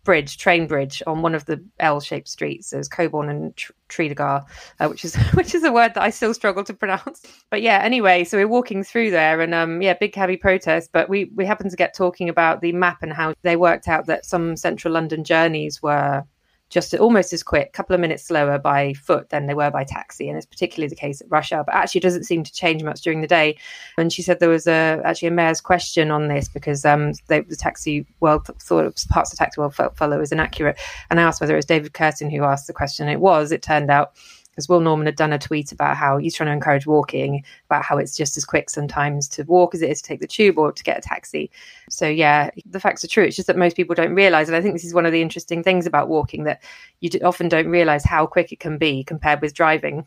[0.04, 2.69] bridge train bridge on one of the L-shaped streets.
[2.69, 4.43] There's Coborn and Tr- Tredegar
[4.80, 7.24] uh, which is which is a word that I still struggle to pronounce.
[7.50, 11.10] But yeah anyway so we're walking through there and um yeah big heavy protest but
[11.10, 14.26] we we happened to get talking about the map and how they worked out that
[14.26, 16.24] some central London journeys were
[16.73, 19.83] just almost as quick, a couple of minutes slower by foot than they were by
[19.83, 20.27] taxi.
[20.27, 23.01] And it's particularly the case at rush hour, but actually doesn't seem to change much
[23.01, 23.57] during the day.
[23.97, 27.41] And she said there was a actually a mayor's question on this because um, they,
[27.41, 30.79] the taxi world thought it was, parts of the taxi world felt, it was inaccurate.
[31.09, 33.07] And I asked whether it was David Kurten who asked the question.
[33.07, 33.51] It was.
[33.51, 34.13] It turned out
[34.53, 37.83] because Will Norman had done a tweet about how he's trying to encourage walking, about
[37.83, 40.59] how it's just as quick sometimes to walk as it is to take the tube
[40.59, 41.49] or to get a taxi.
[41.89, 43.23] So yeah, the facts are true.
[43.23, 45.23] It's just that most people don't realize, and I think this is one of the
[45.23, 46.61] interesting things about walking that
[46.99, 50.05] you often don't realize how quick it can be compared with driving.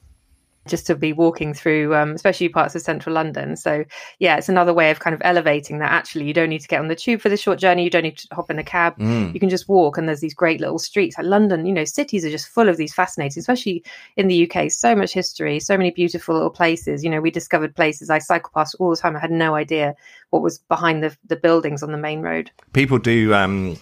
[0.67, 3.57] Just to be walking through, um, especially parts of central London.
[3.57, 3.85] So,
[4.19, 5.93] yeah, it's another way of kind of elevating that.
[5.93, 7.85] Actually, you don't need to get on the tube for the short journey.
[7.85, 8.99] You don't need to hop in a cab.
[8.99, 9.33] Mm.
[9.33, 11.67] You can just walk, and there's these great little streets like London.
[11.67, 13.85] You know, cities are just full of these fascinating, especially
[14.17, 14.71] in the UK.
[14.71, 17.05] So much history, so many beautiful little places.
[17.05, 19.17] You know, we discovered places I cycle past all the time.
[19.17, 19.95] I had no idea
[20.31, 22.51] what was behind the the buildings on the main road.
[22.73, 23.77] People do um,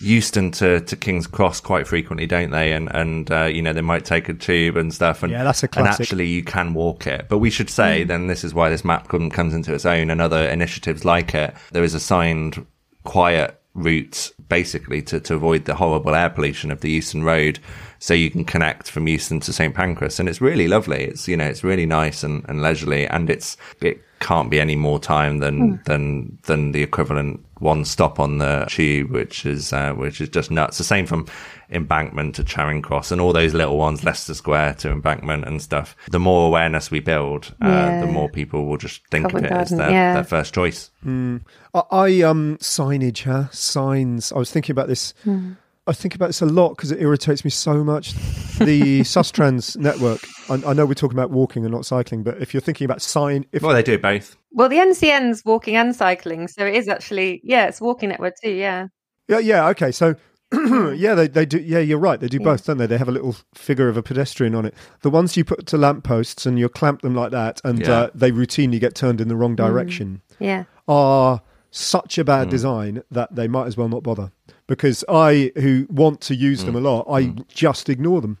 [0.00, 2.72] Euston to, to King's Cross quite frequently, don't they?
[2.72, 5.22] And and uh, you know they might take a tube and stuff.
[5.22, 5.90] And Yeah, that's a classic.
[5.90, 7.26] and actually you can walk it.
[7.28, 10.20] But we should say then this is why this map comes into its own, and
[10.20, 11.54] other initiatives like it.
[11.72, 12.64] There is a signed
[13.04, 17.58] quiet route basically to, to avoid the horrible air pollution of the Euston Road.
[18.00, 21.04] So you can connect from Euston to St Pancras, and it's really lovely.
[21.04, 24.76] It's you know it's really nice and, and leisurely, and it's it can't be any
[24.76, 29.92] more time than than than the equivalent one stop on the tube, which is uh,
[29.94, 30.78] which is just nuts.
[30.78, 31.26] The same from
[31.70, 35.96] Embankment to Charing Cross, and all those little ones, Leicester Square to Embankment and stuff.
[36.10, 38.00] The more awareness we build, uh, Yeah.
[38.00, 40.14] the more people will just think Covent of it as their, yeah.
[40.14, 40.90] their first choice.
[41.04, 41.40] I,
[41.74, 43.48] I um signage, huh?
[43.50, 44.32] Signs.
[44.32, 45.14] I was thinking about this.
[45.24, 45.52] Hmm.
[45.88, 48.12] I think about this a lot because it irritates me so much.
[48.58, 50.20] The Sustrans network.
[50.50, 53.00] I, I know we're talking about walking and not cycling, but if you're thinking about
[53.02, 54.36] sign, if Well, they do both.
[54.52, 58.50] Well, the NCN's walking and cycling, so it is actually yeah, it's walking network too.
[58.52, 58.88] Yeah,
[59.28, 60.14] yeah, yeah, okay, so.
[60.94, 61.58] yeah, they, they do.
[61.58, 62.18] Yeah, you're right.
[62.18, 62.86] They do both, don't they?
[62.86, 64.72] They have a little figure of a pedestrian on it.
[65.02, 67.92] The ones you put to lampposts and you clamp them like that, and Yeah.
[67.92, 70.22] uh, they routinely get turned in the wrong direction.
[70.38, 70.64] yeah.
[70.88, 72.26] are such a Mm.
[72.26, 74.32] bad design that they might as well not bother.
[74.68, 76.66] Because I, who want to use Mm.
[76.66, 78.38] them a lot, I just ignore them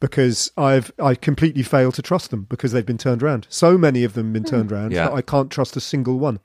[0.00, 3.46] because I've I completely fail to trust them because they've been turned around.
[3.50, 5.04] So many of them have been turned around Yeah.
[5.04, 6.40] that I can't trust a single one.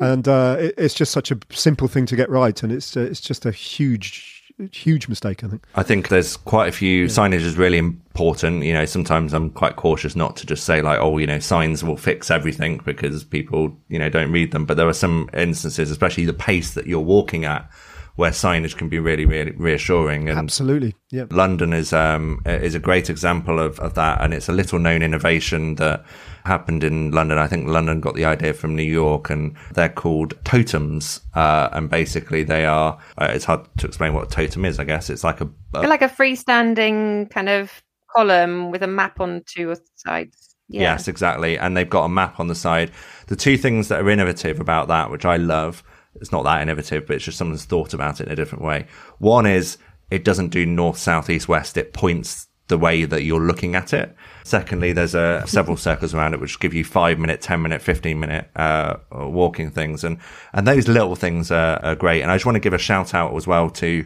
[0.00, 3.00] And uh, it, it's just such a simple thing to get right, and it's uh,
[3.00, 5.44] it's just a huge, huge mistake.
[5.44, 5.64] I think.
[5.74, 8.64] I think there's quite a few signage is really important.
[8.64, 11.84] You know, sometimes I'm quite cautious not to just say like, oh, you know, signs
[11.84, 14.64] will fix everything because people, you know, don't read them.
[14.64, 17.68] But there are some instances, especially the pace that you're walking at,
[18.16, 20.28] where signage can be really, really reassuring.
[20.28, 21.24] And Absolutely, yeah.
[21.30, 25.02] London is um is a great example of, of that, and it's a little known
[25.02, 26.04] innovation that
[26.44, 27.38] happened in London.
[27.38, 31.20] I think London got the idea from New York, and they're called totems.
[31.34, 32.98] Uh, and basically, they are.
[33.18, 34.78] Uh, it's hard to explain what a totem is.
[34.78, 37.82] I guess it's like a, a like a freestanding kind of
[38.14, 40.54] column with a map on two sides.
[40.68, 40.80] Yeah.
[40.80, 41.58] Yes, exactly.
[41.58, 42.90] And they've got a map on the side.
[43.26, 45.82] The two things that are innovative about that, which I love,
[46.16, 48.86] it's not that innovative, but it's just someone's thought about it in a different way.
[49.18, 49.78] One is
[50.10, 51.76] it doesn't do north, south, east, west.
[51.76, 54.14] It points the way that you're looking at it.
[54.44, 58.18] Secondly, there's a several circles around it, which give you five minute, 10 minute, 15
[58.18, 60.04] minute, uh, walking things.
[60.04, 60.18] And,
[60.52, 62.22] and those little things are, are great.
[62.22, 64.04] And I just want to give a shout out as well to,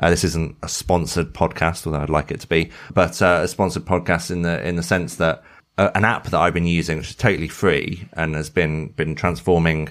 [0.00, 3.48] uh, this isn't a sponsored podcast, although I'd like it to be, but uh, a
[3.48, 5.42] sponsored podcast in the in the sense that
[5.78, 9.14] uh, an app that I've been using, which is totally free and has been been
[9.14, 9.88] transforming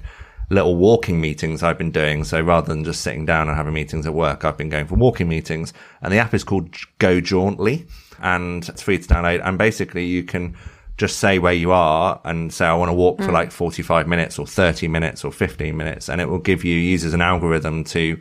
[0.49, 2.23] little walking meetings I've been doing.
[2.23, 4.95] So rather than just sitting down and having meetings at work, I've been going for
[4.95, 5.73] walking meetings.
[6.01, 7.87] And the app is called Go Jauntly,
[8.19, 9.41] and it's free to download.
[9.43, 10.55] And basically, you can
[10.97, 14.39] just say where you are and say, I want to walk for like 45 minutes
[14.39, 16.09] or 30 minutes or 15 minutes.
[16.09, 18.19] And it will give you, uses an algorithm to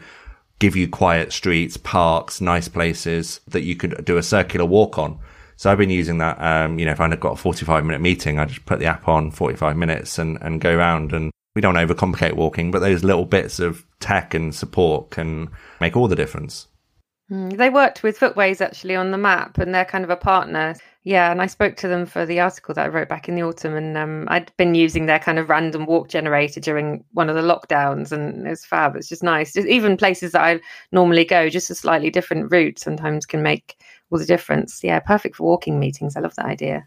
[0.59, 5.19] give you quiet streets, parks, nice places that you could do a circular walk on.
[5.57, 6.41] So I've been using that.
[6.41, 9.07] Um, you know, if I've got a 45 minute meeting, I just put the app
[9.07, 13.25] on 45 minutes and, and go around and we don't overcomplicate walking, but those little
[13.25, 15.51] bits of tech and support can
[15.81, 16.67] make all the difference.
[17.31, 20.75] Mm, they worked with Footways actually on the map, and they're kind of a partner.
[21.05, 23.43] Yeah, and I spoke to them for the article that I wrote back in the
[23.43, 27.37] autumn, and um, I'd been using their kind of random walk generator during one of
[27.37, 28.97] the lockdowns, and it was fab.
[28.97, 29.53] It's just nice.
[29.53, 30.61] Just even places that I
[30.93, 33.77] normally go, just a slightly different route, sometimes can make
[34.11, 34.83] all the difference.
[34.83, 36.17] Yeah, perfect for walking meetings.
[36.17, 36.87] I love that idea.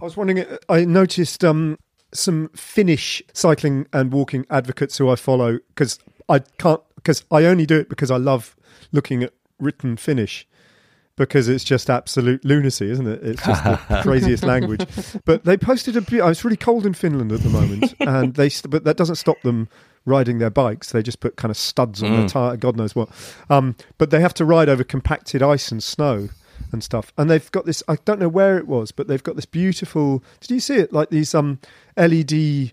[0.00, 0.40] I was wondering.
[0.40, 1.78] Uh, I noticed um,
[2.12, 5.98] some Finnish cycling and walking advocates who I follow because
[6.28, 8.56] I can't because I only do it because I love
[8.92, 10.46] looking at written Finnish
[11.16, 13.22] because it's just absolute lunacy, isn't it?
[13.22, 14.86] It's just the craziest language.
[15.24, 16.22] But they posted a.
[16.22, 18.50] Oh, it's really cold in Finland at the moment, and they.
[18.68, 19.68] But that doesn't stop them
[20.04, 20.92] riding their bikes.
[20.92, 22.16] They just put kind of studs on mm.
[22.18, 22.56] their tire.
[22.56, 23.08] God knows what.
[23.50, 26.28] Um, but they have to ride over compacted ice and snow
[26.72, 27.12] and stuff.
[27.16, 27.82] And they've got this.
[27.88, 30.22] I don't know where it was, but they've got this beautiful.
[30.40, 30.92] Did you see it?
[30.92, 31.60] Like these um
[31.96, 32.72] LED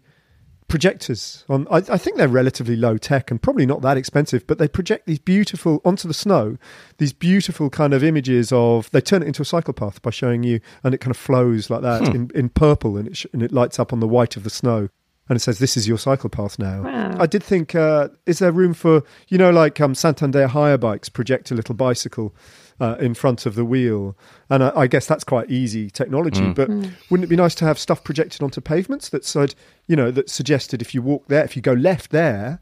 [0.70, 4.58] projectors on I, I, think they're relatively low tech and probably not that expensive but
[4.58, 6.58] they project these beautiful onto the snow
[6.98, 10.42] these beautiful kind of images of they turn it into a cycle path by showing
[10.42, 12.16] you and it kind of flows like that hmm.
[12.16, 14.50] in, in purple and it, sh- and it lights up on the white of the
[14.50, 14.90] snow
[15.30, 16.84] and it says this is your cycle path now.
[16.84, 17.16] Wow.
[17.18, 21.08] I did think, uh, is there room for you know, like um, Santander hire bikes
[21.08, 22.36] project a little bicycle
[22.80, 24.16] uh, in front of the wheel,
[24.50, 26.42] and I, I, guess that's quite easy technology.
[26.42, 26.56] Mm.
[26.56, 26.92] But mm.
[27.10, 29.56] wouldn't it be nice to have stuff projected onto pavements that said,
[29.88, 32.60] you know, that suggested if you walk there, if you go left there,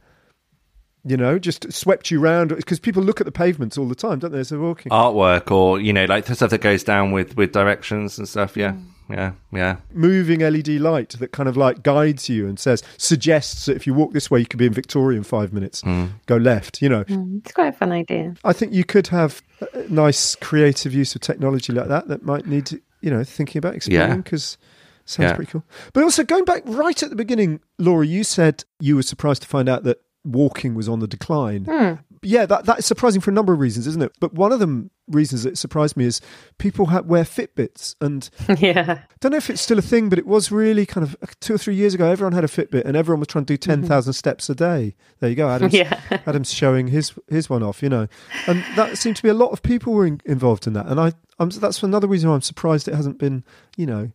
[1.04, 4.20] you know, just swept you around because people look at the pavements all the time,
[4.20, 4.92] don't they, as they're walking?
[4.92, 8.56] Artwork or you know, like the stuff that goes down with with directions and stuff.
[8.56, 8.72] Yeah.
[8.72, 9.78] Mm yeah, yeah.
[9.94, 13.94] Moving LED light that kind of like guides you and says, suggests that if you
[13.94, 15.82] walk this way, you could be in Victoria in five minutes.
[15.82, 16.12] Mm.
[16.26, 17.04] Go left, you know.
[17.04, 18.36] Mm, it's quite a fun idea.
[18.44, 19.42] I think you could have
[19.74, 22.72] a nice creative use of technology like that that might need,
[23.02, 24.58] you know, thinking about exploring because.
[24.60, 24.68] Yeah.
[25.04, 25.36] Sounds yeah.
[25.36, 25.64] pretty cool.
[25.94, 29.48] But also going back right at the beginning, Laura, you said you were surprised to
[29.48, 31.66] find out that walking was on the decline.
[31.66, 32.00] Mm.
[32.24, 34.12] Yeah, that that is surprising for a number of reasons, isn't it?
[34.20, 36.22] But one of them reasons that surprised me is
[36.60, 38.30] people ha- wear Fitbits, and
[38.62, 41.16] yeah, I don't know if it's still a thing, but it was really kind of
[41.40, 42.06] two or three years ago.
[42.06, 44.12] Everyone had a Fitbit, and everyone was trying to do ten mm-hmm.
[44.12, 44.96] steps a day.
[45.20, 46.00] There you go, Adam's, yeah.
[46.28, 48.08] Adam's showing his his one off, you know,
[48.48, 51.00] and that seemed to be a lot of people were in, involved in that, and
[51.00, 53.44] I, I'm, that's another reason why I'm surprised it hasn't been,
[53.78, 54.12] you know.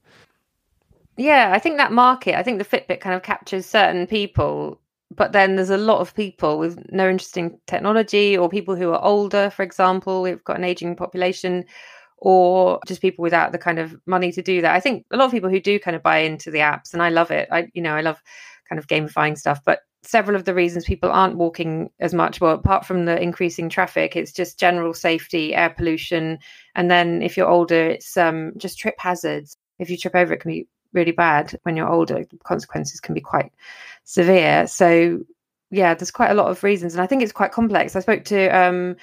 [1.16, 4.78] Yeah, I think that market, I think the Fitbit kind of captures certain people
[5.14, 8.90] but then there's a lot of people with no interest in technology or people who
[8.90, 11.64] are older for example we've got an aging population
[12.18, 14.74] or just people without the kind of money to do that.
[14.74, 17.02] I think a lot of people who do kind of buy into the apps and
[17.02, 17.48] i love it.
[17.52, 18.22] I you know i love
[18.68, 22.54] kind of gamifying stuff but several of the reasons people aren't walking as much well
[22.54, 26.38] apart from the increasing traffic it's just general safety air pollution
[26.76, 29.57] and then if you're older it's um, just trip hazards.
[29.78, 31.59] If you trip over it can be really bad.
[31.64, 33.52] When you're older the consequences can be quite
[34.07, 34.66] severe.
[34.66, 35.20] So
[35.70, 37.94] yeah, there's quite a lot of reasons, and I think it's quite complex.
[37.94, 38.96] I spoke to um,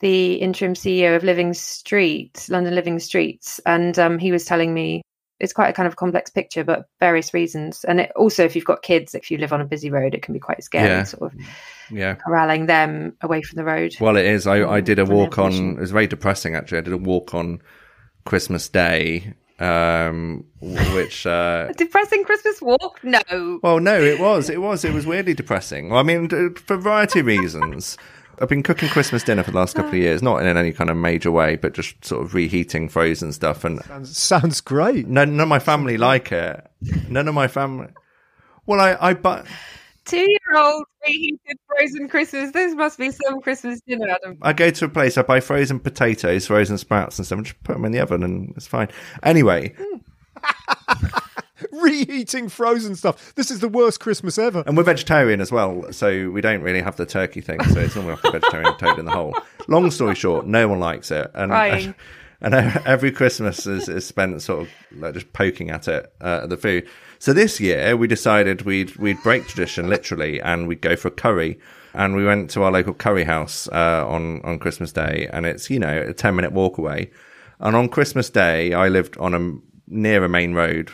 [0.00, 5.00] the interim CEO of Living Street, London Living Streets, and um, he was telling me
[5.38, 7.84] it's quite a kind of complex picture, but various reasons.
[7.84, 10.22] And it, also, if you've got kids, if you live on a busy road, it
[10.22, 11.04] can be quite scary, yeah.
[11.04, 11.40] sort of
[11.90, 12.16] yeah.
[12.16, 13.96] corralling them away from the road.
[14.00, 14.46] Well, it is.
[14.46, 15.76] I, I did a walk on.
[15.76, 16.78] It was very depressing, actually.
[16.78, 17.62] I did a walk on
[18.26, 23.00] Christmas Day um, which uh, depressing Christmas walk.
[23.02, 23.60] No.
[23.62, 24.50] Well, no, it was.
[24.50, 24.84] It was.
[24.84, 25.90] It was weirdly depressing.
[25.90, 27.96] Well, I mean, for a variety of reasons.
[28.42, 30.88] I've been cooking Christmas dinner for the last couple of years, not in any kind
[30.88, 33.64] of major way, but just sort of reheating frozen stuff.
[33.64, 35.06] And sounds, sounds great.
[35.06, 36.66] No, none of my family like it.
[37.06, 37.88] None of my family.
[38.64, 39.46] Well, I, I but
[40.10, 42.52] two-year-old reheated frozen Christmas.
[42.52, 44.38] This must be some Christmas dinner, Adam.
[44.42, 47.62] I go to a place, I buy frozen potatoes, frozen sprouts, and stuff, and just
[47.62, 48.88] put them in the oven, and it's fine.
[49.22, 49.74] Anyway.
[51.72, 53.34] reheating frozen stuff.
[53.34, 54.62] This is the worst Christmas ever.
[54.66, 57.62] And we're vegetarian as well, so we don't really have the turkey thing.
[57.64, 59.34] So it's almost like a vegetarian toad in the hole.
[59.68, 61.94] Long story short, no one likes it, and Right.
[62.40, 66.56] and every Christmas is, is spent sort of like just poking at it, uh, the
[66.56, 66.88] food.
[67.20, 71.12] So this year we decided we'd we'd break tradition literally, and we'd go for a
[71.12, 71.60] curry.
[71.92, 75.68] And we went to our local curry house uh, on on Christmas Day, and it's
[75.68, 77.10] you know a ten minute walk away.
[77.58, 79.52] And on Christmas Day, I lived on a
[79.86, 80.90] near a main road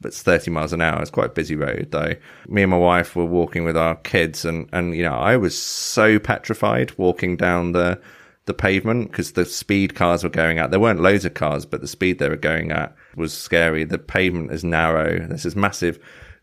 [0.00, 1.00] that's 30 miles an hour.
[1.00, 2.16] It's quite a busy road though.
[2.48, 5.60] Me and my wife were walking with our kids and, and, you know, I was
[5.60, 8.00] so petrified walking down the,
[8.46, 10.70] the pavement because the speed cars were going at.
[10.70, 13.84] There weren't loads of cars, but the speed they were going at was scary.
[13.84, 15.26] The pavement is narrow.
[15.26, 15.98] There's this massive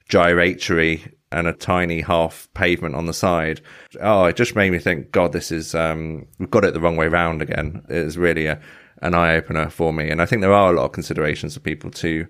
[0.08, 3.60] gyratory and a tiny half pavement on the side.
[4.00, 6.96] Oh, it just made me think, God, this is, um, we've got it the wrong
[6.96, 7.84] way round again.
[7.90, 8.62] It was really a,
[9.02, 10.10] an eye opener for me.
[10.10, 12.26] And I think there are a lot of considerations for people to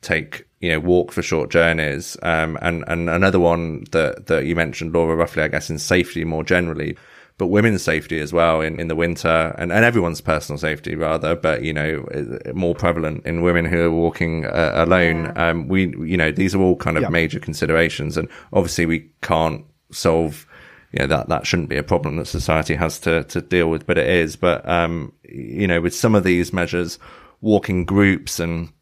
[0.00, 2.16] take, you know, walk for short journeys.
[2.22, 6.24] Um, and, and another one that, that you mentioned, Laura, roughly, I guess, in safety
[6.24, 6.96] more generally
[7.38, 11.36] but women's safety as well in, in the winter and, and everyone's personal safety rather,
[11.36, 12.04] but you know,
[12.52, 15.26] more prevalent in women who are walking uh, alone.
[15.26, 15.48] Yeah.
[15.48, 17.08] Um, we, you know, these are all kind of yeah.
[17.08, 20.46] major considerations and obviously we can't solve,
[20.92, 23.86] you know, that, that shouldn't be a problem that society has to, to deal with,
[23.86, 24.34] but it is.
[24.34, 26.98] But, um, you know, with some of these measures,
[27.40, 28.72] walking groups and,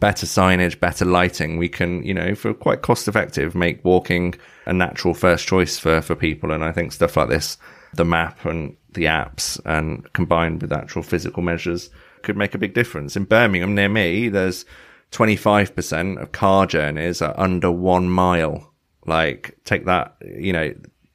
[0.00, 4.34] better signage, better lighting, we can, you know, for quite cost effective, make walking
[4.66, 6.50] a natural first choice for, for people.
[6.50, 7.56] And I think stuff like this
[7.96, 11.90] the map and the apps and combined with actual physical measures
[12.22, 13.16] could make a big difference.
[13.16, 14.64] In Birmingham, near me, there's
[15.12, 18.72] 25% of car journeys are under one mile.
[19.06, 20.74] Like, take that, you know,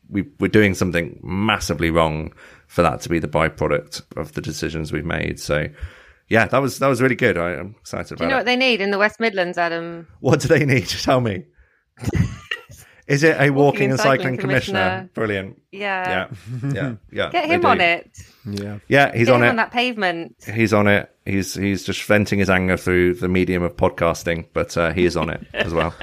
[0.10, 2.34] we, we're doing something massively wrong
[2.68, 5.40] for that to be the byproduct of the decisions we've made.
[5.40, 5.68] So,
[6.30, 7.38] yeah, that was that was really good.
[7.38, 8.20] I, am excited about.
[8.20, 8.40] Do you know it.
[8.40, 10.08] what they need in the West Midlands, Adam?
[10.22, 10.88] What do they need?
[10.88, 11.46] Tell me.
[13.12, 14.80] Is it a walking, walking and cycling, cycling commissioner?
[14.80, 15.10] commissioner?
[15.14, 15.62] Brilliant.
[15.72, 16.28] Yeah.
[16.64, 16.72] Yeah.
[16.74, 16.94] Yeah.
[17.12, 17.30] Yeah.
[17.32, 18.10] Get him on it.
[18.46, 18.80] Yeah.
[18.88, 19.50] Yeah, he's Get on it.
[19.50, 20.36] on that pavement.
[20.54, 21.14] He's on it.
[21.26, 25.16] He's he's just venting his anger through the medium of podcasting, but uh, he is
[25.18, 25.94] on it as well.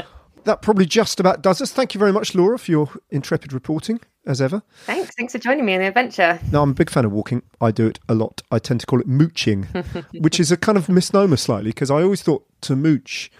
[0.45, 1.73] That probably just about does us.
[1.73, 4.63] Thank you very much, Laura, for your intrepid reporting, as ever.
[4.87, 5.15] Thanks.
[5.17, 6.39] Thanks for joining me on the adventure.
[6.53, 7.43] No, I'm a big fan of walking.
[7.61, 8.43] I do it a lot.
[8.51, 9.67] I tend to call it mooching,
[10.21, 13.31] which is a kind of misnomer slightly because I always thought to mooch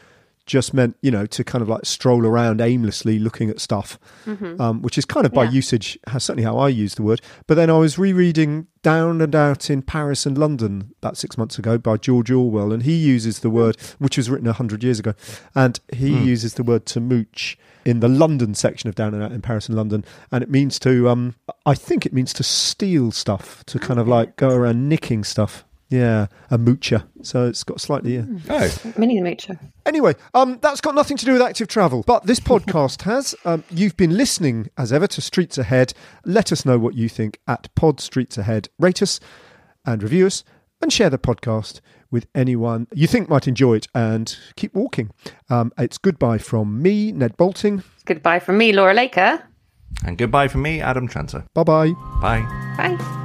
[0.49, 4.61] just meant you know to kind of like stroll around aimlessly looking at stuff mm-hmm.
[4.61, 5.51] um, which is kind of by yeah.
[5.51, 9.69] usage certainly how i use the word but then i was rereading down and out
[9.69, 13.51] in paris and london about six months ago by george orwell and he uses the
[13.51, 15.15] word which was written 100 years ago
[15.55, 16.25] and he mm.
[16.25, 19.69] uses the word to mooch in the london section of down and out in paris
[19.69, 21.35] and london and it means to um,
[21.67, 25.65] i think it means to steal stuff to kind of like go around nicking stuff
[25.89, 27.07] yeah, a moocher.
[27.23, 28.19] So it's got slightly.
[28.19, 28.25] Uh...
[28.51, 29.59] Oh, mini moocher.
[29.87, 33.35] Anyway, um, that's got nothing to do with active travel, but this podcast has.
[33.45, 35.95] Um, you've been listening, as ever, to Streets Ahead.
[36.25, 38.69] Let us know what you think at Pod Streets Ahead.
[38.79, 39.19] Rate us
[39.87, 40.45] and review us,
[40.83, 41.81] and share the podcast
[42.11, 43.87] with anyone you think might enjoy it.
[43.95, 45.11] And keep walking.
[45.49, 47.83] Um, it's goodbye from me, Ned Boulting.
[48.05, 49.43] Goodbye from me, Laura Laker.
[50.05, 51.47] And goodbye from me, Adam Tranter.
[51.55, 51.93] Bye-bye.
[52.21, 52.43] Bye.
[52.77, 53.25] Bye.